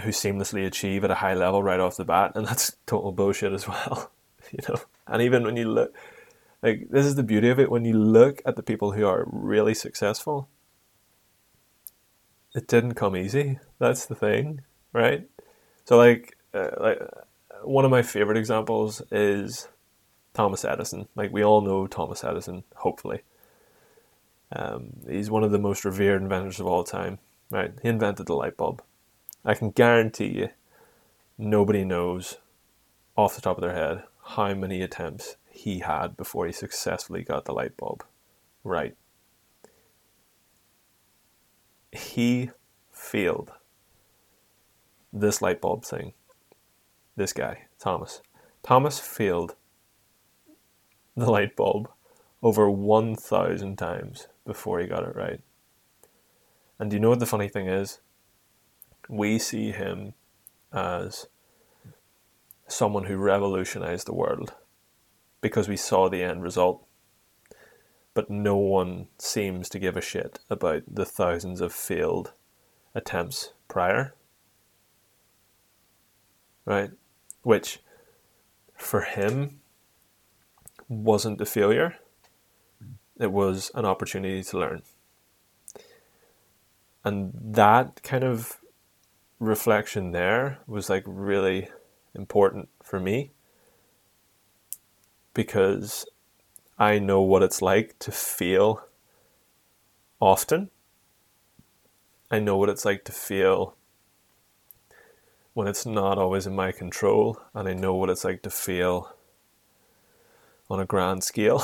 who 0.00 0.10
seamlessly 0.10 0.66
achieve 0.66 1.04
at 1.04 1.10
a 1.10 1.16
high 1.16 1.34
level 1.34 1.62
right 1.62 1.80
off 1.80 1.96
the 1.96 2.04
bat, 2.04 2.32
and 2.34 2.46
that's 2.46 2.76
total 2.86 3.12
bullshit 3.12 3.52
as 3.52 3.68
well, 3.68 4.10
you 4.58 4.58
know. 4.68 4.80
And 5.06 5.22
even 5.22 5.42
when 5.44 5.56
you 5.56 5.68
look, 5.68 5.94
like 6.62 6.88
this 6.90 7.06
is 7.06 7.16
the 7.16 7.22
beauty 7.22 7.48
of 7.48 7.58
it. 7.58 7.70
When 7.70 7.84
you 7.84 7.94
look 7.94 8.40
at 8.46 8.56
the 8.56 8.62
people 8.62 8.92
who 8.92 9.06
are 9.06 9.26
really 9.26 9.74
successful 9.74 10.48
it 12.54 12.66
didn't 12.66 12.94
come 12.94 13.16
easy. 13.16 13.58
That's 13.78 14.06
the 14.06 14.14
thing 14.14 14.62
right? 14.92 15.28
So 15.84 15.96
like 15.96 16.36
uh, 16.54 16.70
like 16.78 17.00
one 17.62 17.84
of 17.84 17.90
my 17.90 18.02
favorite 18.02 18.36
examples 18.36 19.02
is 19.10 19.68
Thomas 20.34 20.64
Edison. 20.64 21.08
Like 21.16 21.32
we 21.32 21.44
all 21.44 21.60
know 21.60 21.86
Thomas 21.86 22.24
Edison 22.24 22.64
hopefully. 22.76 23.22
Um, 24.54 24.92
he's 25.08 25.30
one 25.30 25.44
of 25.44 25.50
the 25.50 25.58
most 25.58 25.84
revered 25.84 26.20
inventors 26.20 26.60
of 26.60 26.66
all 26.66 26.84
time 26.84 27.18
right? 27.50 27.72
He 27.82 27.88
invented 27.88 28.26
the 28.26 28.34
light 28.34 28.56
bulb. 28.56 28.82
I 29.44 29.54
can 29.54 29.70
guarantee 29.70 30.26
you 30.26 30.48
nobody 31.36 31.84
knows 31.84 32.38
off 33.16 33.34
the 33.34 33.40
top 33.40 33.58
of 33.58 33.62
their 33.62 33.74
head 33.74 34.04
how 34.22 34.54
many 34.54 34.82
attempts 34.82 35.36
he 35.50 35.80
had 35.80 36.16
before 36.16 36.46
he 36.46 36.52
successfully 36.52 37.22
got 37.22 37.44
the 37.44 37.52
light 37.52 37.76
bulb 37.76 38.04
right. 38.64 38.96
He 41.90 42.50
failed 42.90 43.52
this 45.12 45.42
light 45.42 45.60
bulb 45.60 45.84
thing. 45.84 46.14
This 47.16 47.32
guy, 47.32 47.66
Thomas. 47.78 48.22
Thomas 48.62 48.98
failed 48.98 49.56
the 51.14 51.30
light 51.30 51.56
bulb 51.56 51.90
over 52.42 52.70
1,000 52.70 53.76
times 53.76 54.28
before 54.46 54.80
he 54.80 54.86
got 54.86 55.04
it 55.04 55.14
right. 55.14 55.40
And 56.78 56.90
do 56.90 56.96
you 56.96 57.00
know 57.00 57.10
what 57.10 57.20
the 57.20 57.26
funny 57.26 57.48
thing 57.48 57.68
is? 57.68 58.00
We 59.08 59.38
see 59.38 59.72
him 59.72 60.14
as 60.72 61.26
someone 62.72 63.04
who 63.04 63.16
revolutionized 63.16 64.06
the 64.06 64.14
world 64.14 64.54
because 65.40 65.68
we 65.68 65.76
saw 65.76 66.08
the 66.08 66.22
end 66.22 66.42
result. 66.42 66.84
But 68.14 68.30
no 68.30 68.56
one 68.56 69.08
seems 69.18 69.68
to 69.70 69.78
give 69.78 69.96
a 69.96 70.02
shit 70.02 70.38
about 70.50 70.82
the 70.86 71.04
thousands 71.04 71.60
of 71.60 71.72
failed 71.72 72.32
attempts 72.94 73.52
prior. 73.68 74.14
Right? 76.64 76.90
Which, 77.42 77.80
for 78.76 79.02
him, 79.02 79.60
wasn't 80.88 81.40
a 81.40 81.46
failure, 81.46 81.96
it 83.18 83.32
was 83.32 83.70
an 83.74 83.84
opportunity 83.84 84.42
to 84.42 84.58
learn. 84.58 84.82
And 87.04 87.32
that 87.34 88.02
kind 88.02 88.24
of 88.24 88.58
reflection 89.40 90.12
there 90.12 90.58
was 90.66 90.88
like 90.88 91.02
really 91.06 91.68
important 92.14 92.68
for 92.82 93.00
me 93.00 93.30
because 95.34 96.06
I 96.78 96.98
know 96.98 97.20
what 97.22 97.42
it's 97.42 97.62
like 97.62 97.98
to 98.00 98.10
feel 98.10 98.84
often. 100.20 100.70
I 102.30 102.38
know 102.38 102.56
what 102.56 102.68
it's 102.68 102.84
like 102.84 103.04
to 103.04 103.12
feel 103.12 103.76
when 105.54 105.68
it's 105.68 105.84
not 105.84 106.18
always 106.18 106.46
in 106.46 106.54
my 106.54 106.72
control, 106.72 107.38
and 107.52 107.68
I 107.68 107.74
know 107.74 107.94
what 107.94 108.08
it's 108.08 108.24
like 108.24 108.40
to 108.42 108.50
feel 108.50 109.14
on 110.70 110.80
a 110.80 110.86
grand 110.86 111.22
scale. 111.22 111.62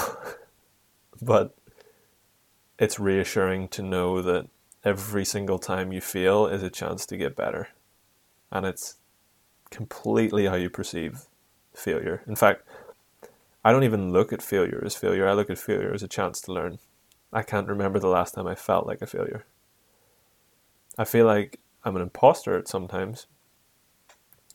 but 1.23 1.57
it's 2.79 3.01
reassuring 3.01 3.69
to 3.69 3.83
know 3.83 4.23
that 4.23 4.49
every 4.85 5.25
single 5.25 5.59
time 5.59 5.93
you 5.93 6.01
feel 6.01 6.47
is 6.47 6.63
a 6.63 6.71
chance 6.71 7.07
to 7.07 7.17
get 7.17 7.35
better. 7.35 7.69
And 8.53 8.65
it's 8.65 8.98
completely 9.71 10.47
how 10.47 10.55
you 10.55 10.71
perceive 10.71 11.27
failure. 11.75 12.23
In 12.27 12.37
fact, 12.37 12.63
I 13.65 13.73
don't 13.73 13.85
even 13.85 14.13
look 14.13 14.33
at 14.33 14.43
failure 14.43 14.83
as 14.85 14.95
failure. 14.95 15.29
I 15.29 15.33
look 15.33 15.51
at 15.51 15.59
failure 15.59 15.93
as 15.93 16.03
a 16.03 16.09
chance 16.09 16.41
to 16.43 16.53
learn. 16.53 16.79
I 17.33 17.43
can't 17.43 17.69
remember 17.69 17.99
the 17.99 18.09
last 18.09 18.35
time 18.35 18.47
I 18.47 18.55
felt 18.55 18.87
like 18.87 19.03
a 19.03 19.07
failure. 19.07 19.45
I 20.97 21.05
feel 21.05 21.27
like 21.27 21.61
I'm 21.85 21.97
an 21.97 22.03
imposter 22.03 22.57
at 22.57 22.69
sometimes, 22.69 23.27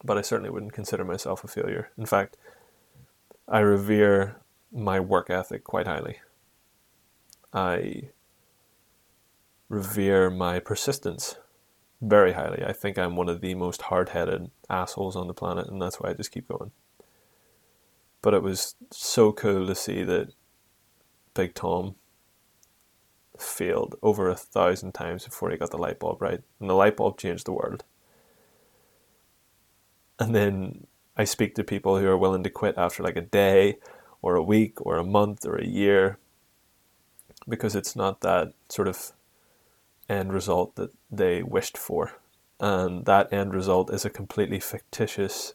but 0.04 0.18
I 0.18 0.22
certainly 0.22 0.50
wouldn't 0.50 0.74
consider 0.74 1.04
myself 1.04 1.44
a 1.44 1.48
failure. 1.48 1.90
In 1.98 2.06
fact, 2.06 2.38
I 3.48 3.60
revere 3.60 4.38
my 4.72 5.00
work 5.00 5.30
ethic 5.30 5.64
quite 5.64 5.88
highly. 5.88 6.18
I 7.54 8.10
revere 9.70 10.30
my 10.30 10.60
persistence 10.60 11.36
very 12.04 12.34
highly. 12.34 12.64
I 12.64 12.74
think 12.74 12.98
I'm 12.98 13.16
one 13.16 13.30
of 13.30 13.40
the 13.40 13.56
most 13.56 13.84
hard 13.84 14.10
headed 14.10 14.52
assholes 14.70 15.16
on 15.16 15.28
the 15.28 15.34
planet, 15.34 15.68
and 15.68 15.82
that's 15.82 16.00
why 16.00 16.10
I 16.10 16.14
just 16.14 16.32
keep 16.32 16.50
going. 16.50 16.72
But 18.22 18.34
it 18.34 18.44
was 18.44 18.76
so 18.92 19.32
cool 19.32 19.66
to 19.68 19.76
see 19.76 20.04
that 20.04 20.34
Big 21.34 21.56
Tom 21.56 21.96
failed 23.38 23.96
over 24.02 24.30
a 24.30 24.36
thousand 24.36 24.94
times 24.94 25.26
before 25.26 25.50
he 25.50 25.58
got 25.58 25.72
the 25.72 25.78
light 25.78 26.00
bulb 26.00 26.22
right. 26.22 26.42
And 26.60 26.70
the 26.70 26.76
light 26.76 26.98
bulb 26.98 27.18
changed 27.18 27.46
the 27.46 27.54
world. 27.54 27.84
And 30.20 30.36
then 30.36 30.88
I 31.18 31.24
speak 31.24 31.56
to 31.56 31.64
people 31.64 31.98
who 32.00 32.08
are 32.08 32.18
willing 32.18 32.44
to 32.44 32.50
quit 32.50 32.76
after 32.78 33.02
like 33.02 33.16
a 33.18 33.22
day 33.22 33.78
or 34.22 34.36
a 34.36 34.44
week 34.44 34.86
or 34.86 34.98
a 34.98 35.04
month 35.04 35.46
or 35.46 35.56
a 35.56 35.66
year 35.66 36.18
because 37.48 37.76
it's 37.76 37.96
not 37.96 38.22
that 38.22 38.54
sort 38.70 38.88
of 38.88 39.12
end 40.10 40.34
result 40.34 40.76
that 40.76 40.92
they 41.12 41.44
wished 41.44 41.78
for. 41.78 42.14
And 42.60 43.06
that 43.06 43.32
end 43.34 43.54
result 43.54 43.94
is 43.94 44.06
a 44.06 44.10
completely 44.10 44.60
fictitious 44.60 45.54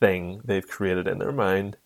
thing 0.00 0.40
they've 0.44 0.66
created 0.66 1.06
in 1.06 1.18
their 1.18 1.32
mind, 1.32 1.76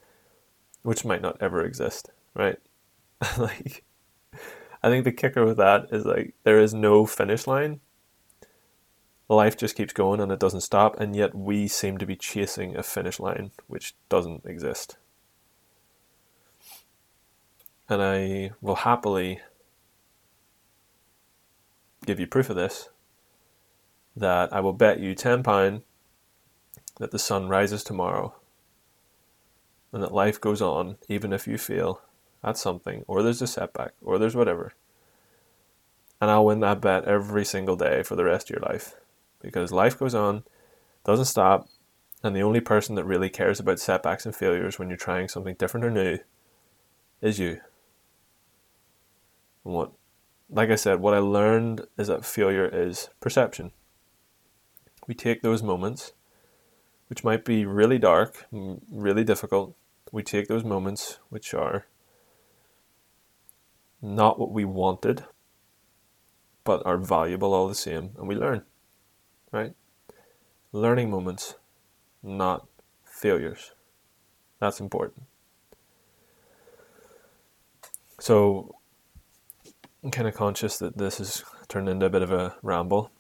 which 0.83 1.05
might 1.05 1.23
not 1.23 1.37
ever 1.41 1.65
exist, 1.65 2.11
right? 2.35 2.59
like, 3.39 3.85
I 4.83 4.89
think 4.89 5.05
the 5.05 5.13
kicker 5.13 5.45
with 5.45 5.59
that 5.59 5.87
is 5.93 6.05
like 6.05 6.35
there 6.43 6.59
is 6.59 6.75
no 6.75 7.07
finish 7.07 7.47
line. 7.47 7.81
Life 9.29 9.57
just 9.57 9.77
keeps 9.77 9.93
going 9.93 10.21
and 10.21 10.33
it 10.33 10.41
doesn't 10.41 10.61
stop, 10.63 10.99
and 11.01 11.17
yet 11.17 11.35
we 11.35 11.69
seem 11.69 11.97
to 11.99 12.07
be 12.07 12.17
chasing 12.17 12.77
a 12.77 12.83
finish 12.83 13.21
line 13.21 13.53
which 13.67 13.95
doesn't 14.09 14.45
exist. 14.45 14.97
And 17.89 18.03
I 18.03 18.51
will 18.61 18.77
happily 18.77 19.41
give 22.05 22.21
you 22.21 22.27
proof 22.27 22.51
of 22.51 22.57
this 22.57 22.89
that 24.17 24.53
I 24.53 24.61
will 24.61 24.73
bet 24.73 25.01
you 25.01 25.15
£10 25.15 25.83
that 26.99 27.11
the 27.11 27.19
sun 27.19 27.49
rises 27.49 27.83
tomorrow 27.83 28.35
and 29.93 30.03
that 30.03 30.13
life 30.13 30.41
goes 30.41 30.61
on 30.61 30.97
even 31.09 31.33
if 31.33 31.47
you 31.47 31.57
feel 31.59 32.03
at 32.45 32.59
something 32.59 33.05
or 33.07 33.23
there's 33.23 33.43
a 33.43 33.47
setback 33.47 33.93
or 34.03 34.19
there's 34.19 34.37
whatever. 34.37 34.73
And 36.21 36.31
I'll 36.31 36.45
win 36.45 36.61
that 36.61 36.81
bet 36.81 37.05
every 37.05 37.45
single 37.45 37.77
day 37.77 38.03
for 38.03 38.15
the 38.15 38.25
rest 38.25 38.51
of 38.51 38.57
your 38.57 38.69
life 38.69 38.95
because 39.41 39.73
life 39.73 39.99
goes 39.99 40.15
on, 40.15 40.45
doesn't 41.05 41.25
stop, 41.25 41.69
and 42.23 42.37
the 42.37 42.43
only 42.43 42.61
person 42.61 42.95
that 42.95 43.05
really 43.05 43.29
cares 43.29 43.59
about 43.59 43.81
setbacks 43.81 44.25
and 44.25 44.35
failures 44.35 44.79
when 44.79 44.89
you're 44.89 44.97
trying 44.97 45.29
something 45.29 45.57
different 45.57 45.85
or 45.85 45.91
new 45.91 46.19
is 47.21 47.39
you. 47.39 47.61
What 49.65 49.93
like 50.53 50.71
I 50.71 50.75
said, 50.77 51.01
what 51.01 51.15
I 51.15 51.19
learned 51.19 51.87
is 51.97 52.09
that 52.09 52.27
failure 52.27 52.69
is 52.69 53.09
perception. 53.21 53.73
We 55.09 55.15
take 55.15 55.41
those 55.41 55.63
moments, 55.63 56.13
which 57.09 57.25
might 57.25 57.45
be 57.45 57.65
really 57.65 57.99
dark, 57.99 58.47
really 58.53 59.25
difficult. 59.25 59.75
We 60.13 60.23
take 60.23 60.49
those 60.49 60.63
moments, 60.63 61.19
which 61.31 61.55
are 61.55 61.87
not 64.03 64.39
what 64.39 64.53
we 64.53 64.67
wanted, 64.67 65.25
but 66.65 66.85
are 66.85 66.99
valuable 66.99 67.55
all 67.55 67.67
the 67.67 67.75
same, 67.75 68.11
and 68.19 68.29
we 68.29 68.35
learn, 68.35 68.63
right? 69.51 69.75
Learning 70.71 71.11
moments, 71.11 71.55
not 72.23 72.67
failures. 73.05 73.73
That's 74.61 74.81
important. 74.81 75.25
So, 78.21 78.77
I'm 80.03 80.11
kind 80.11 80.27
of 80.27 80.35
conscious 80.35 80.79
that 80.79 80.99
this 80.99 81.19
has 81.19 81.45
turned 81.69 81.89
into 81.89 82.07
a 82.07 82.11
bit 82.11 82.23
of 82.23 82.33
a 82.33 82.57
ramble. 82.63 83.11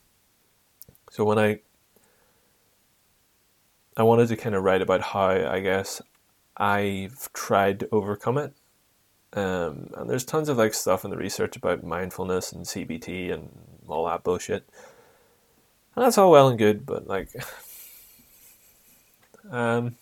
So 1.10 1.24
when 1.24 1.38
I 1.38 1.60
I 3.96 4.02
wanted 4.02 4.28
to 4.28 4.36
kind 4.36 4.54
of 4.54 4.64
write 4.64 4.82
about 4.82 5.02
how 5.02 5.28
I 5.28 5.60
guess 5.60 6.02
I've 6.56 7.32
tried 7.32 7.80
to 7.80 7.88
overcome 7.92 8.38
it. 8.38 8.54
Um, 9.34 9.90
and 9.96 10.10
there's 10.10 10.24
tons 10.24 10.48
of 10.48 10.58
like 10.58 10.74
stuff 10.74 11.04
in 11.04 11.10
the 11.10 11.16
research 11.16 11.56
about 11.56 11.84
mindfulness 11.84 12.52
and 12.52 12.64
CBT 12.64 13.32
and 13.32 13.50
all 13.88 14.06
that 14.06 14.24
bullshit. 14.24 14.68
And 15.94 16.04
that's 16.04 16.18
all 16.18 16.30
well 16.30 16.48
and 16.48 16.58
good, 16.58 16.86
but 16.86 17.06
like, 17.06 17.28
um, 19.50 19.96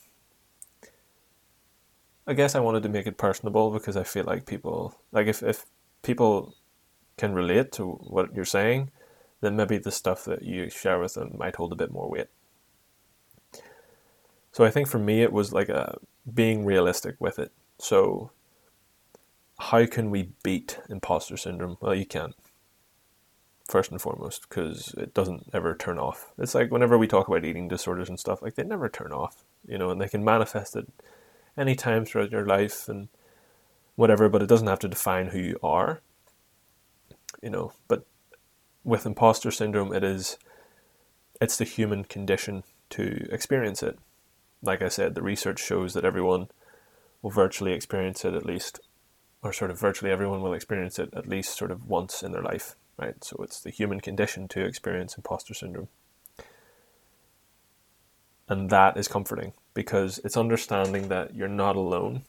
I 2.26 2.34
guess 2.34 2.54
I 2.54 2.60
wanted 2.60 2.84
to 2.84 2.88
make 2.88 3.06
it 3.06 3.18
personable 3.18 3.70
because 3.70 3.96
I 3.96 4.04
feel 4.04 4.24
like 4.24 4.46
people, 4.46 4.94
like 5.10 5.26
if, 5.26 5.42
if 5.42 5.66
people 6.02 6.54
can 7.20 7.34
relate 7.34 7.70
to 7.72 7.84
what 7.84 8.34
you're 8.34 8.44
saying, 8.44 8.90
then 9.42 9.54
maybe 9.54 9.78
the 9.78 9.92
stuff 9.92 10.24
that 10.24 10.42
you 10.42 10.70
share 10.70 10.98
with 10.98 11.14
them 11.14 11.34
might 11.38 11.56
hold 11.56 11.72
a 11.72 11.76
bit 11.76 11.92
more 11.92 12.08
weight. 12.08 12.28
So 14.52 14.64
I 14.64 14.70
think 14.70 14.88
for 14.88 14.98
me, 14.98 15.22
it 15.22 15.32
was 15.32 15.52
like 15.52 15.68
a 15.68 15.98
being 16.32 16.64
realistic 16.64 17.16
with 17.20 17.38
it. 17.38 17.52
So, 17.78 18.30
how 19.58 19.86
can 19.86 20.10
we 20.10 20.30
beat 20.42 20.78
imposter 20.88 21.36
syndrome? 21.36 21.76
Well, 21.80 21.94
you 21.94 22.06
can't. 22.06 22.34
First 23.68 23.92
and 23.92 24.00
foremost, 24.00 24.48
because 24.48 24.94
it 24.96 25.14
doesn't 25.14 25.48
ever 25.52 25.76
turn 25.76 25.98
off. 25.98 26.32
It's 26.38 26.54
like 26.54 26.72
whenever 26.72 26.98
we 26.98 27.06
talk 27.06 27.28
about 27.28 27.44
eating 27.44 27.68
disorders 27.68 28.08
and 28.08 28.18
stuff, 28.18 28.42
like 28.42 28.56
they 28.56 28.64
never 28.64 28.88
turn 28.88 29.12
off, 29.12 29.44
you 29.68 29.78
know, 29.78 29.90
and 29.90 30.00
they 30.00 30.08
can 30.08 30.24
manifest 30.24 30.74
it 30.74 30.88
any 31.56 31.76
time 31.76 32.04
throughout 32.04 32.32
your 32.32 32.46
life 32.46 32.88
and 32.88 33.08
whatever, 33.94 34.28
but 34.28 34.42
it 34.42 34.48
doesn't 34.48 34.66
have 34.66 34.80
to 34.80 34.88
define 34.88 35.28
who 35.28 35.38
you 35.38 35.58
are 35.62 36.00
you 37.42 37.50
know. 37.50 37.72
But 37.88 38.06
with 38.84 39.06
imposter 39.06 39.50
syndrome, 39.50 39.92
it 39.92 40.04
is 40.04 40.38
it's 41.40 41.56
the 41.56 41.64
human 41.64 42.04
condition 42.04 42.64
to 42.90 43.26
experience 43.32 43.82
it. 43.82 43.98
Like 44.62 44.82
I 44.82 44.88
said, 44.88 45.14
the 45.14 45.22
research 45.22 45.58
shows 45.58 45.94
that 45.94 46.04
everyone 46.04 46.48
will 47.22 47.30
virtually 47.30 47.72
experience 47.72 48.24
it 48.24 48.34
at 48.34 48.44
least, 48.44 48.80
or 49.42 49.52
sort 49.52 49.70
of 49.70 49.80
virtually 49.80 50.10
everyone 50.10 50.42
will 50.42 50.52
experience 50.52 50.98
it 50.98 51.10
at 51.14 51.26
least 51.26 51.56
sort 51.56 51.70
of 51.70 51.88
once 51.88 52.22
in 52.22 52.32
their 52.32 52.42
life, 52.42 52.76
right? 52.98 53.22
So 53.24 53.36
it's 53.42 53.60
the 53.60 53.70
human 53.70 54.00
condition 54.00 54.48
to 54.48 54.64
experience 54.64 55.16
imposter 55.16 55.54
syndrome. 55.54 55.88
And 58.48 58.68
that 58.68 58.96
is 58.96 59.08
comforting 59.08 59.52
because 59.72 60.18
it's 60.24 60.36
understanding 60.36 61.08
that 61.08 61.34
you're 61.34 61.48
not 61.48 61.76
alone, 61.76 62.22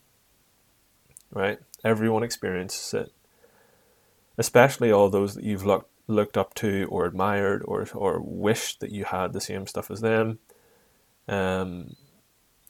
right? 1.32 1.60
Everyone 1.84 2.24
experiences 2.24 2.94
it 2.94 3.12
especially 4.38 4.92
all 4.92 5.10
those 5.10 5.36
that 5.36 5.44
you've 5.44 5.66
looked 5.66 5.90
looked 6.08 6.38
up 6.38 6.54
to 6.56 6.88
or 6.90 7.06
admired 7.06 7.62
or 7.66 7.88
or 7.94 8.20
wished 8.20 8.80
that 8.82 8.92
you 8.92 9.06
had 9.06 9.34
the 9.34 9.42
same 9.42 9.66
stuff 9.68 9.90
as 9.90 10.02
them. 10.02 10.40
Um, 11.28 11.96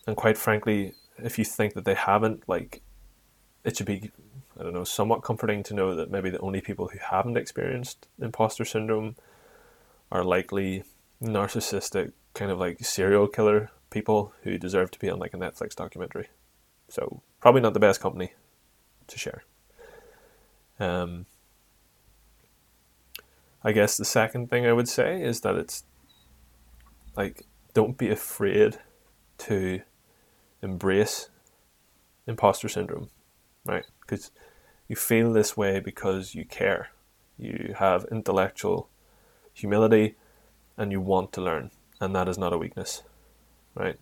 and 0.05 0.15
quite 0.15 0.37
frankly, 0.37 0.93
if 1.17 1.39
you 1.39 1.45
think 1.45 1.73
that 1.73 1.85
they 1.85 1.93
haven't, 1.93 2.47
like, 2.47 2.81
it 3.63 3.77
should 3.77 3.85
be, 3.85 4.11
I 4.59 4.63
don't 4.63 4.73
know, 4.73 4.83
somewhat 4.83 5.23
comforting 5.23 5.63
to 5.63 5.73
know 5.73 5.95
that 5.95 6.11
maybe 6.11 6.29
the 6.29 6.39
only 6.39 6.61
people 6.61 6.87
who 6.87 6.99
haven't 6.99 7.37
experienced 7.37 8.07
imposter 8.19 8.65
syndrome 8.65 9.15
are 10.11 10.23
likely 10.23 10.83
narcissistic, 11.21 12.11
kind 12.33 12.51
of 12.51 12.59
like 12.59 12.83
serial 12.83 13.27
killer 13.27 13.71
people 13.89 14.33
who 14.43 14.57
deserve 14.57 14.89
to 14.91 14.99
be 14.99 15.09
on 15.09 15.19
like 15.19 15.33
a 15.33 15.37
Netflix 15.37 15.75
documentary. 15.75 16.29
So 16.89 17.21
probably 17.39 17.61
not 17.61 17.73
the 17.73 17.79
best 17.79 18.01
company 18.01 18.33
to 19.07 19.19
share. 19.19 19.43
Um, 20.79 21.25
I 23.63 23.71
guess 23.71 23.97
the 23.97 24.05
second 24.05 24.49
thing 24.49 24.65
I 24.65 24.73
would 24.73 24.89
say 24.89 25.21
is 25.21 25.41
that 25.41 25.55
it's 25.55 25.83
like 27.15 27.45
don't 27.73 27.97
be 27.97 28.09
afraid 28.09 28.79
to 29.39 29.81
embrace 30.61 31.29
imposter 32.27 32.67
syndrome, 32.67 33.09
right? 33.65 33.85
Because 34.01 34.31
you 34.87 34.95
feel 34.95 35.31
this 35.31 35.55
way 35.55 35.79
because 35.79 36.35
you 36.35 36.45
care. 36.45 36.89
You 37.37 37.75
have 37.77 38.05
intellectual 38.11 38.89
humility 39.53 40.15
and 40.77 40.91
you 40.91 41.01
want 41.01 41.31
to 41.33 41.41
learn, 41.41 41.71
and 41.99 42.15
that 42.15 42.27
is 42.27 42.37
not 42.37 42.53
a 42.53 42.57
weakness, 42.57 43.03
right? 43.75 43.97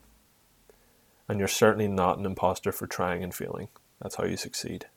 And 1.28 1.40
you're 1.40 1.48
certainly 1.48 1.88
not 1.88 2.18
an 2.18 2.26
imposter 2.26 2.72
for 2.72 2.88
trying 2.88 3.24
and 3.24 3.34
failing. 3.34 3.68
That's 4.02 4.16
how 4.16 4.26
you 4.26 4.38
succeed. 4.38 4.88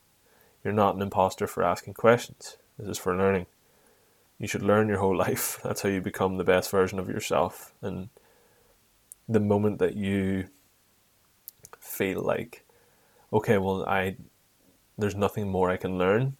You're 0.63 0.73
not 0.73 0.95
an 0.95 1.01
imposter 1.01 1.47
for 1.47 1.63
asking 1.63 1.95
questions. 1.95 2.57
This 2.77 2.87
is 2.87 2.97
for 2.97 3.15
learning 3.15 3.45
you 4.39 4.47
should 4.47 4.63
learn 4.63 4.87
your 4.87 4.99
whole 4.99 5.15
life. 5.27 5.59
That's 5.63 5.81
how 5.81 5.89
you 5.89 6.01
become 6.01 6.37
the 6.37 6.43
best 6.43 6.69
version 6.71 6.99
of 6.99 7.09
yourself. 7.09 7.73
And 7.81 8.09
the 9.27 9.39
moment 9.39 9.79
that 9.79 9.95
you 9.95 10.47
feel 11.79 12.21
like, 12.21 12.65
okay, 13.31 13.57
well, 13.57 13.85
I 13.85 14.17
there's 14.97 15.15
nothing 15.15 15.49
more 15.49 15.69
I 15.69 15.77
can 15.77 15.97
learn, 15.97 16.37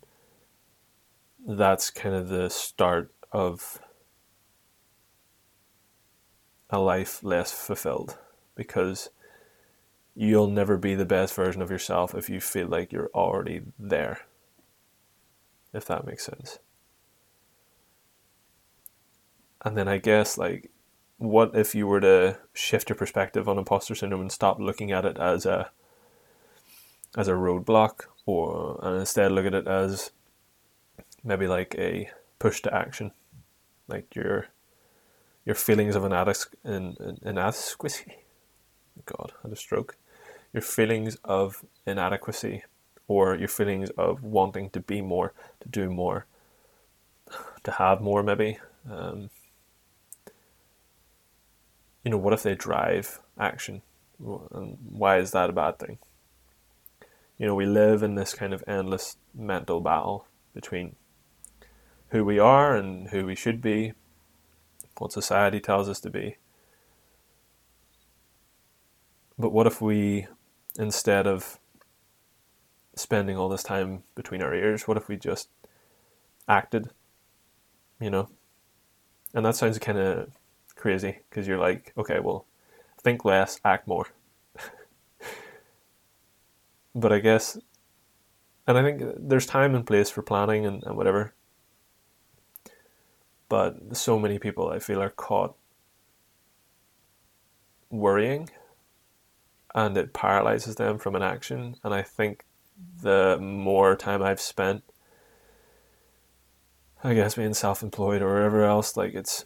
that's 1.45 1.89
kind 1.89 2.15
of 2.15 2.29
the 2.29 2.49
start 2.49 3.11
of 3.31 3.79
a 6.69 6.79
life 6.79 7.23
less 7.23 7.51
fulfilled 7.51 8.17
because 8.55 9.09
you'll 10.15 10.47
never 10.47 10.77
be 10.77 10.95
the 10.95 11.05
best 11.05 11.33
version 11.33 11.61
of 11.61 11.71
yourself 11.71 12.13
if 12.13 12.29
you 12.29 12.39
feel 12.39 12.67
like 12.67 12.91
you're 12.91 13.09
already 13.13 13.61
there. 13.79 14.21
If 15.73 15.85
that 15.85 16.05
makes 16.05 16.25
sense. 16.25 16.59
And 19.63 19.77
then 19.77 19.87
I 19.87 19.97
guess 19.97 20.37
like 20.37 20.71
what 21.17 21.55
if 21.55 21.73
you 21.73 21.87
were 21.87 22.01
to 22.01 22.37
shift 22.53 22.89
your 22.89 22.97
perspective 22.97 23.47
on 23.47 23.57
imposter 23.57 23.95
syndrome 23.95 24.21
and 24.21 24.31
stop 24.31 24.59
looking 24.59 24.91
at 24.91 25.05
it 25.05 25.17
as 25.17 25.45
a 25.45 25.69
as 27.15 27.27
a 27.27 27.33
roadblock 27.33 28.05
or 28.25 28.79
and 28.81 28.99
instead 28.99 29.31
look 29.31 29.45
at 29.45 29.53
it 29.53 29.67
as 29.67 30.11
maybe 31.23 31.47
like 31.47 31.75
a 31.77 32.09
push 32.39 32.61
to 32.61 32.73
action 32.73 33.11
like 33.87 34.15
your 34.15 34.47
your 35.45 35.55
feelings 35.55 35.95
of 35.95 36.03
an 36.03 37.17
inadequacy 37.21 38.23
God, 39.05 39.33
I 39.39 39.47
had 39.47 39.51
a 39.53 39.55
stroke. 39.55 39.97
Your 40.53 40.61
feelings 40.61 41.17
of 41.23 41.65
inadequacy 41.85 42.63
or 43.07 43.35
your 43.35 43.47
feelings 43.47 43.89
of 43.91 44.23
wanting 44.23 44.69
to 44.71 44.79
be 44.79 45.01
more, 45.01 45.33
to 45.61 45.69
do 45.69 45.89
more, 45.89 46.25
to 47.63 47.71
have 47.71 48.01
more, 48.01 48.23
maybe. 48.23 48.59
Um, 48.89 49.29
you 52.03 52.11
know, 52.11 52.17
what 52.17 52.33
if 52.33 52.43
they 52.43 52.55
drive 52.55 53.19
action? 53.39 53.81
And 54.19 54.77
why 54.89 55.17
is 55.17 55.31
that 55.31 55.49
a 55.49 55.53
bad 55.53 55.79
thing? 55.79 55.97
You 57.37 57.47
know, 57.47 57.55
we 57.55 57.65
live 57.65 58.03
in 58.03 58.15
this 58.15 58.33
kind 58.33 58.53
of 58.53 58.63
endless 58.67 59.17
mental 59.33 59.81
battle 59.81 60.27
between 60.53 60.95
who 62.09 62.23
we 62.23 62.39
are 62.39 62.75
and 62.75 63.09
who 63.09 63.25
we 63.25 63.35
should 63.35 63.61
be, 63.61 63.93
what 64.97 65.11
society 65.11 65.59
tells 65.59 65.89
us 65.89 65.99
to 66.01 66.09
be. 66.09 66.37
But 69.37 69.51
what 69.51 69.65
if 69.65 69.81
we, 69.81 70.27
instead 70.77 71.25
of 71.25 71.59
spending 72.95 73.35
all 73.35 73.49
this 73.49 73.63
time 73.63 74.03
between 74.13 74.43
our 74.43 74.53
ears, 74.53 74.87
what 74.87 74.97
if 74.97 75.07
we 75.07 75.17
just 75.17 75.49
acted? 76.47 76.91
You 77.99 78.11
know? 78.11 78.29
And 79.33 79.45
that 79.45 79.55
sounds 79.55 79.79
kind 79.79 79.97
of 79.97 80.29
crazy 80.83 81.19
because 81.29 81.47
you're 81.47 81.57
like, 81.57 81.93
okay, 81.97 82.19
well, 82.19 82.45
think 83.01 83.23
less, 83.23 83.57
act 83.63 83.87
more. 83.87 84.05
but 86.93 87.13
I 87.13 87.19
guess, 87.19 87.57
and 88.67 88.77
I 88.77 88.83
think 88.83 89.01
there's 89.17 89.45
time 89.45 89.75
and 89.75 89.87
place 89.87 90.09
for 90.09 90.21
planning 90.21 90.65
and, 90.65 90.83
and 90.83 90.97
whatever. 90.97 91.33
But 93.47 93.95
so 93.95 94.19
many 94.19 94.39
people 94.39 94.67
I 94.67 94.79
feel 94.79 95.01
are 95.01 95.09
caught 95.09 95.55
worrying 97.89 98.49
and 99.73 99.95
it 99.95 100.13
paralyzes 100.13 100.75
them 100.75 100.97
from 100.97 101.15
an 101.15 101.23
action. 101.23 101.77
And 101.85 101.93
I 101.93 102.01
think 102.01 102.43
the 103.01 103.37
more 103.39 103.95
time 103.95 104.21
I've 104.21 104.41
spent, 104.41 104.83
I 107.05 107.13
guess 107.13 107.35
being 107.35 107.53
self-employed 107.53 108.21
or 108.21 108.33
wherever 108.33 108.65
else, 108.65 108.97
like 108.97 109.13
it's 109.13 109.45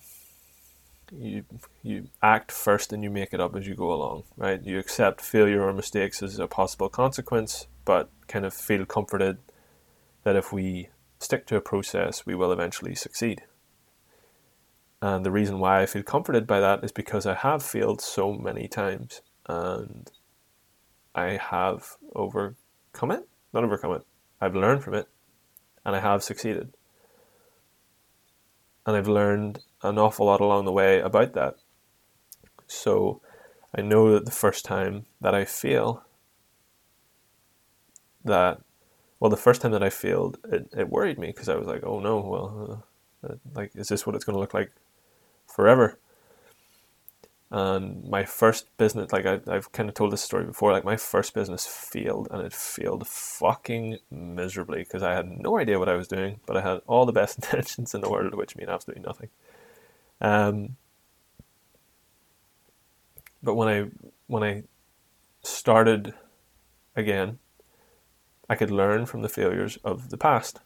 you 1.12 1.46
you 1.84 2.08
act 2.22 2.52
first 2.52 2.92
and 2.94 3.04
you 3.04 3.10
make 3.10 3.34
it 3.34 3.40
up 3.40 3.56
as 3.56 3.68
you 3.68 3.76
go 3.76 3.92
along, 3.92 4.24
right? 4.36 4.64
You 4.64 4.80
accept 4.80 5.22
failure 5.22 5.64
or 5.64 5.74
mistakes 5.74 6.22
as 6.22 6.40
a 6.40 6.48
possible 6.48 6.90
consequence, 6.90 7.68
but 7.86 8.10
kind 8.28 8.46
of 8.46 8.54
feel 8.54 8.86
comforted 8.86 9.38
that 10.24 10.36
if 10.36 10.52
we 10.52 10.90
stick 11.20 11.46
to 11.48 11.56
a 11.56 11.62
process, 11.62 12.26
we 12.26 12.36
will 12.36 12.52
eventually 12.52 12.96
succeed. 12.96 13.44
And 15.02 15.26
the 15.26 15.32
reason 15.32 15.60
why 15.60 15.82
I 15.82 15.86
feel 15.86 16.04
comforted 16.04 16.48
by 16.48 16.60
that 16.60 16.84
is 16.84 16.92
because 16.92 17.26
I 17.26 17.36
have 17.36 17.64
failed 17.64 18.02
so 18.02 18.34
many 18.34 18.68
times 18.68 19.22
and 19.48 20.12
I 21.14 21.38
have 21.38 21.98
overcome 22.16 23.12
it, 23.12 23.28
not 23.54 23.64
overcome 23.64 23.94
it. 23.94 24.02
I've 24.42 24.56
learned 24.56 24.84
from 24.84 24.96
it 24.96 25.08
and 25.86 25.96
I 25.96 26.00
have 26.00 26.24
succeeded. 26.24 26.74
And 28.86 28.96
I've 28.96 29.08
learned 29.08 29.60
an 29.84 29.98
awful 29.98 30.26
lot 30.26 30.42
along 30.42 30.66
the 30.66 30.72
way 30.72 31.00
about 31.00 31.34
that. 31.34 31.56
So 32.68 33.22
I 33.76 33.82
know 33.82 34.14
that 34.14 34.26
the 34.26 34.32
first 34.32 34.66
time 34.66 35.06
that 35.22 35.36
I 35.36 35.46
fail, 35.46 36.04
that, 38.24 38.60
well, 39.20 39.30
the 39.30 39.38
first 39.38 39.62
time 39.62 39.72
that 39.72 39.84
I 39.84 39.90
failed, 39.90 40.38
it, 40.52 40.70
it 40.76 40.90
worried 40.90 41.20
me 41.20 41.28
because 41.28 41.50
I 41.50 41.56
was 41.56 41.68
like, 41.68 41.84
oh 41.84 42.00
no, 42.00 42.20
well, 42.20 42.86
uh, 43.24 43.36
like, 43.54 43.72
is 43.76 43.88
this 43.88 44.06
what 44.06 44.16
it's 44.16 44.26
going 44.26 44.36
to 44.36 44.40
look 44.40 44.54
like 44.54 44.72
forever? 45.48 45.98
and 47.50 48.04
my 48.10 48.26
first 48.26 48.68
business 48.78 49.14
like 49.14 49.26
I, 49.26 49.40
i've 49.48 49.72
kind 49.72 49.88
of 49.88 49.96
told 49.96 50.12
this 50.12 50.22
story 50.22 50.44
before 50.44 50.74
like 50.74 50.84
my 50.84 50.98
first 50.98 51.34
business 51.34 51.66
failed 51.66 52.28
and 52.30 52.46
it 52.46 52.52
failed 52.52 53.08
fucking 53.08 54.00
miserably 54.12 54.80
because 54.80 55.02
i 55.02 55.14
had 55.14 55.30
no 55.30 55.58
idea 55.58 55.80
what 55.80 55.88
i 55.88 55.96
was 55.96 56.10
doing 56.10 56.42
but 56.46 56.58
i 56.58 56.62
had 56.62 56.82
all 56.88 57.06
the 57.06 57.14
best 57.14 57.38
intentions 57.44 57.96
in 57.96 58.02
the 58.02 58.10
world 58.10 58.34
which 58.36 58.58
mean 58.58 58.68
absolutely 58.68 59.04
nothing 59.04 59.30
um, 60.22 60.78
but 63.42 63.56
when 63.56 63.68
I 63.68 63.86
when 64.28 64.44
I 64.44 64.64
started 65.44 66.14
again, 66.96 67.40
I 68.50 68.56
could 68.56 68.72
learn 68.72 69.06
from 69.06 69.22
the 69.22 69.30
failures 69.30 69.78
of 69.84 70.10
the 70.10 70.18
past, 70.18 70.60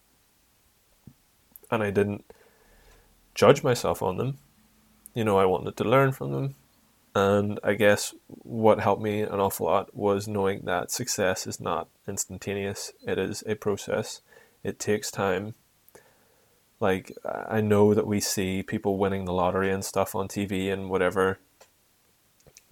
and 1.70 1.84
I 1.84 1.92
didn't 1.92 2.26
judge 3.36 3.64
myself 3.64 4.02
on 4.02 4.18
them. 4.18 4.38
You 5.14 5.26
know, 5.26 5.38
I 5.38 5.46
wanted 5.46 5.76
to 5.78 5.84
learn 5.84 6.14
from 6.14 6.32
them, 6.32 6.56
and 7.14 7.60
I 7.64 7.74
guess 7.74 8.14
what 8.28 8.80
helped 8.80 9.02
me 9.02 9.22
an 9.22 9.40
awful 9.40 9.66
lot 9.66 9.96
was 9.96 10.28
knowing 10.28 10.62
that 10.66 10.92
success 10.92 11.46
is 11.46 11.60
not 11.60 11.90
instantaneous. 12.08 12.94
It 13.06 13.20
is 13.20 13.44
a 13.46 13.56
process. 13.56 14.22
It 14.64 14.80
takes 14.80 15.12
time 15.12 15.56
like 16.82 17.16
I 17.24 17.62
know 17.62 17.94
that 17.94 18.08
we 18.08 18.20
see 18.20 18.64
people 18.64 18.98
winning 18.98 19.26
the 19.26 19.34
lottery 19.34 19.72
and 19.72 19.86
stuff 19.86 20.16
on 20.16 20.28
TV 20.28 20.74
and 20.74 20.90
whatever. 20.90 21.40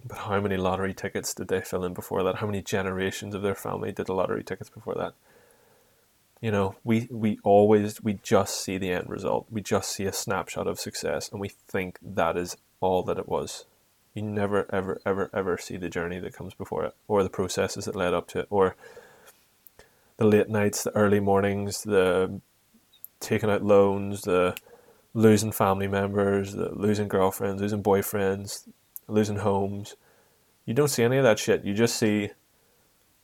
But 0.04 0.18
how 0.18 0.40
many 0.40 0.56
lottery 0.56 0.94
tickets 0.94 1.34
did 1.34 1.48
they 1.48 1.60
fill 1.60 1.84
in 1.84 1.94
before 1.94 2.22
that? 2.24 2.36
How 2.36 2.46
many 2.46 2.62
generations 2.62 3.34
of 3.34 3.42
their 3.42 3.54
family 3.54 3.92
did 3.92 4.06
the 4.06 4.14
lottery 4.14 4.42
tickets 4.42 4.70
before 4.70 4.94
that? 4.94 5.14
You 6.40 6.50
know, 6.50 6.74
we, 6.84 7.06
we 7.10 7.38
always 7.44 8.02
we 8.02 8.14
just 8.22 8.60
see 8.62 8.78
the 8.78 8.90
end 8.90 9.10
result. 9.10 9.46
We 9.50 9.60
just 9.60 9.92
see 9.92 10.04
a 10.06 10.12
snapshot 10.12 10.66
of 10.66 10.80
success 10.80 11.30
and 11.30 11.40
we 11.40 11.48
think 11.48 11.98
that 12.02 12.36
is 12.36 12.56
all 12.80 13.02
that 13.04 13.18
it 13.18 13.28
was. 13.28 13.66
You 14.14 14.22
never 14.22 14.66
ever 14.74 15.00
ever 15.06 15.30
ever 15.32 15.58
see 15.58 15.76
the 15.76 15.90
journey 15.90 16.18
that 16.18 16.34
comes 16.34 16.54
before 16.54 16.84
it 16.84 16.94
or 17.06 17.22
the 17.22 17.30
processes 17.30 17.84
that 17.84 17.94
led 17.94 18.14
up 18.14 18.26
to 18.28 18.40
it 18.40 18.46
or 18.50 18.74
the 20.16 20.26
late 20.26 20.48
nights, 20.48 20.82
the 20.82 20.96
early 20.96 21.20
mornings, 21.20 21.82
the 21.82 22.40
taking 23.20 23.50
out 23.50 23.62
loans, 23.62 24.22
the 24.22 24.56
losing 25.14 25.52
family 25.52 25.88
members, 25.88 26.54
the 26.54 26.70
losing 26.74 27.08
girlfriends, 27.08 27.60
losing 27.60 27.82
boyfriends, 27.82 28.68
losing 29.08 29.36
homes. 29.36 29.94
You 30.64 30.74
don't 30.74 30.88
see 30.88 31.02
any 31.02 31.16
of 31.16 31.24
that 31.24 31.38
shit. 31.38 31.64
You 31.64 31.74
just 31.74 31.96
see 31.96 32.30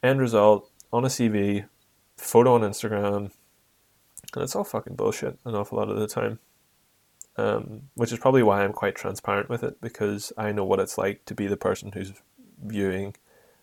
end 0.03 0.21
result 0.21 0.71
on 0.93 1.05
a 1.05 1.09
CV, 1.09 1.67
photo 2.17 2.55
on 2.55 2.63
Instagram, 2.63 3.31
and 4.35 4.43
it's 4.43 4.57
all 4.57 4.65
fucking 4.65 4.97
bullshit 4.97 5.39
an 5.45 5.55
awful 5.55 5.79
lot 5.79 5.89
of 5.89 5.99
the 5.99 6.07
time. 6.07 6.39
Um, 7.39 7.83
which 7.95 8.13
is 8.13 8.19
probably 8.19 8.43
why 8.43 8.65
I'm 8.65 8.73
quite 8.73 8.95
transparent 8.95 9.51
with 9.51 9.63
it 9.63 9.79
because 9.83 10.33
I 10.39 10.53
know 10.53 10.65
what 10.65 10.81
it's 10.81 10.97
like 10.97 11.27
to 11.27 11.35
be 11.35 11.47
the 11.47 11.57
person 11.59 11.93
who's 11.93 12.15
viewing 12.65 13.15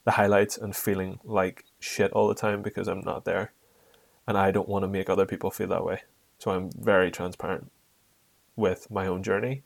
the 0.04 0.12
highlights 0.12 0.58
and 0.58 0.76
feeling 0.76 1.20
like 1.24 1.66
shit 1.80 2.12
all 2.12 2.28
the 2.28 2.36
time 2.36 2.62
because 2.62 2.88
I'm 2.88 3.02
not 3.02 3.26
there. 3.26 3.52
And 4.28 4.38
I 4.38 4.52
don't 4.52 4.70
want 4.70 4.84
to 4.84 4.88
make 4.88 5.10
other 5.10 5.26
people 5.26 5.50
feel 5.50 5.70
that 5.70 5.84
way. 5.84 6.04
So 6.44 6.52
I'm 6.52 6.72
very 6.78 7.10
transparent 7.10 7.72
with 8.58 8.92
my 8.92 9.08
own 9.08 9.24
journey 9.24 9.64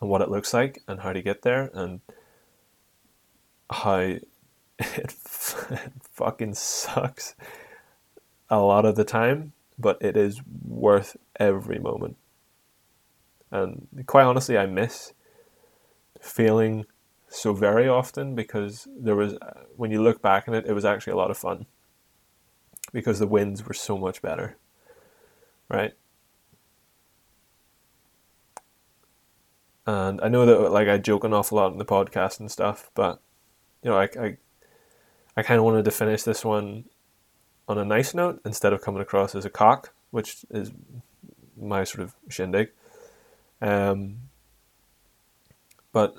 and 0.00 0.08
what 0.08 0.22
it 0.22 0.30
looks 0.30 0.54
like 0.54 0.82
and 0.88 1.00
how 1.00 1.12
to 1.12 1.20
get 1.20 1.42
there 1.42 1.70
and 1.74 2.00
how 3.68 3.96
it, 3.96 4.26
it 4.78 5.12
fucking 5.12 6.54
sucks 6.54 7.34
a 8.48 8.58
lot 8.58 8.86
of 8.86 8.96
the 8.96 9.04
time, 9.04 9.52
but 9.78 9.98
it 10.00 10.16
is 10.16 10.40
worth 10.66 11.18
every 11.38 11.78
moment. 11.78 12.16
And 13.50 13.86
quite 14.06 14.24
honestly, 14.24 14.56
I 14.56 14.64
miss 14.64 15.12
failing 16.22 16.86
so 17.28 17.52
very 17.52 17.86
often 17.86 18.34
because 18.34 18.88
there 18.98 19.14
was, 19.14 19.36
when 19.76 19.90
you 19.90 20.02
look 20.02 20.22
back 20.22 20.48
on 20.48 20.54
it, 20.54 20.64
it 20.64 20.72
was 20.72 20.86
actually 20.86 21.12
a 21.12 21.16
lot 21.16 21.30
of 21.30 21.36
fun 21.36 21.66
because 22.94 23.18
the 23.18 23.26
wins 23.26 23.66
were 23.66 23.74
so 23.74 23.98
much 23.98 24.22
better 24.22 24.56
right? 25.68 25.94
And 29.86 30.20
I 30.20 30.28
know 30.28 30.44
that 30.44 30.70
like 30.70 30.88
I 30.88 30.98
joke 30.98 31.24
an 31.24 31.32
awful 31.32 31.56
lot 31.56 31.72
in 31.72 31.78
the 31.78 31.84
podcast 31.84 32.40
and 32.40 32.50
stuff, 32.50 32.90
but 32.94 33.20
you 33.82 33.90
know, 33.90 33.96
I 33.96 34.08
I, 34.20 34.36
I 35.36 35.42
kind 35.42 35.58
of 35.58 35.64
wanted 35.64 35.84
to 35.86 35.90
finish 35.90 36.22
this 36.22 36.44
one 36.44 36.84
on 37.68 37.78
a 37.78 37.84
nice 37.84 38.14
note 38.14 38.40
instead 38.44 38.72
of 38.72 38.82
coming 38.82 39.02
across 39.02 39.34
as 39.34 39.44
a 39.44 39.50
cock, 39.50 39.92
which 40.10 40.44
is 40.50 40.72
my 41.56 41.84
sort 41.84 42.02
of 42.02 42.14
shindig. 42.28 42.70
Um, 43.60 44.18
but 45.92 46.14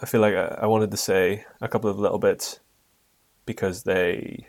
I 0.00 0.06
feel 0.06 0.20
like 0.20 0.34
I, 0.34 0.58
I 0.62 0.66
wanted 0.66 0.90
to 0.90 0.96
say 0.96 1.44
a 1.60 1.68
couple 1.68 1.90
of 1.90 1.98
little 1.98 2.18
bits 2.18 2.60
because 3.46 3.82
they, 3.82 4.46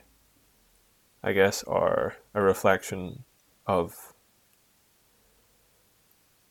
I 1.24 1.34
guess, 1.34 1.64
are 1.64 2.16
a 2.34 2.42
reflection 2.42 3.24
of 3.66 4.13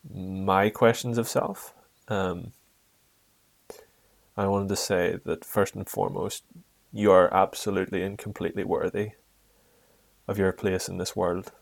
my 0.08 0.70
questions 0.70 1.18
of 1.18 1.28
self. 1.28 1.74
Um, 2.08 2.52
I 4.36 4.46
wanted 4.46 4.68
to 4.68 4.76
say 4.76 5.18
that 5.24 5.44
first 5.44 5.74
and 5.74 5.88
foremost, 5.88 6.44
you 6.92 7.10
are 7.12 7.32
absolutely 7.32 8.02
and 8.02 8.18
completely 8.18 8.64
worthy 8.64 9.12
of 10.26 10.38
your 10.38 10.52
place 10.52 10.88
in 10.88 10.98
this 10.98 11.16
world, 11.16 11.52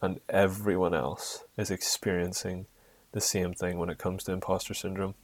and 0.00 0.20
everyone 0.28 0.94
else 0.94 1.44
is 1.56 1.70
experiencing 1.70 2.66
the 3.12 3.20
same 3.20 3.52
thing 3.54 3.78
when 3.78 3.90
it 3.90 3.98
comes 3.98 4.24
to 4.24 4.32
imposter 4.32 4.74
syndrome. 4.74 5.14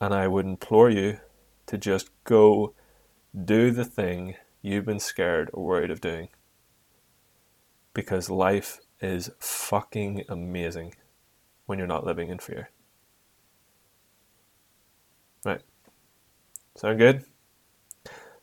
And 0.00 0.12
I 0.12 0.26
would 0.26 0.46
implore 0.46 0.90
you 0.90 1.18
to 1.66 1.78
just 1.78 2.10
go 2.24 2.74
do 3.44 3.70
the 3.70 3.84
thing 3.84 4.34
you've 4.60 4.84
been 4.84 5.00
scared 5.00 5.50
or 5.52 5.64
worried 5.64 5.90
of 5.90 6.00
doing. 6.00 6.28
Because 7.94 8.28
life 8.28 8.80
is 9.02 9.30
fucking 9.38 10.24
amazing 10.28 10.94
when 11.66 11.78
you're 11.78 11.88
not 11.88 12.06
living 12.06 12.28
in 12.28 12.38
fear. 12.38 12.70
Right. 15.44 15.60
Sound 16.76 16.98
good? 16.98 17.24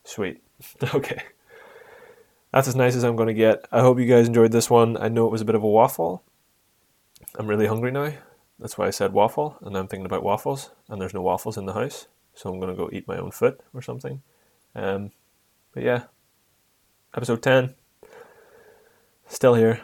Sweet. 0.04 0.42
Okay. 0.94 1.22
That's 2.52 2.68
as 2.68 2.76
nice 2.76 2.96
as 2.96 3.04
I'm 3.04 3.16
going 3.16 3.28
to 3.28 3.34
get. 3.34 3.66
I 3.70 3.80
hope 3.80 4.00
you 4.00 4.06
guys 4.06 4.26
enjoyed 4.26 4.50
this 4.50 4.68
one. 4.68 4.96
I 4.96 5.08
know 5.08 5.26
it 5.26 5.30
was 5.30 5.40
a 5.40 5.44
bit 5.44 5.54
of 5.54 5.62
a 5.62 5.68
waffle. 5.68 6.24
I'm 7.38 7.46
really 7.46 7.66
hungry 7.66 7.92
now. 7.92 8.12
That's 8.58 8.76
why 8.76 8.88
I 8.88 8.90
said 8.90 9.12
waffle, 9.12 9.56
and 9.62 9.76
I'm 9.76 9.86
thinking 9.86 10.04
about 10.04 10.24
waffles, 10.24 10.70
and 10.88 11.00
there's 11.00 11.14
no 11.14 11.22
waffles 11.22 11.56
in 11.56 11.66
the 11.66 11.72
house, 11.72 12.08
so 12.34 12.50
I'm 12.50 12.58
going 12.58 12.70
to 12.70 12.76
go 12.76 12.90
eat 12.92 13.06
my 13.06 13.16
own 13.16 13.30
foot 13.30 13.60
or 13.72 13.80
something. 13.80 14.20
Um, 14.74 15.12
but 15.72 15.84
yeah, 15.84 16.04
episode 17.14 17.42
10. 17.42 17.74
Still 19.28 19.54
here. 19.54 19.80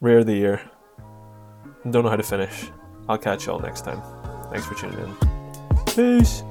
Rare 0.00 0.18
of 0.18 0.26
the 0.26 0.34
year. 0.34 0.60
Don't 1.90 2.04
know 2.04 2.10
how 2.10 2.16
to 2.16 2.22
finish. 2.22 2.70
I'll 3.08 3.18
catch 3.18 3.46
y'all 3.46 3.58
next 3.58 3.82
time. 3.84 4.00
Thanks 4.50 4.66
for 4.66 4.74
tuning 4.74 4.98
in. 4.98 5.14
Peace. 5.86 6.44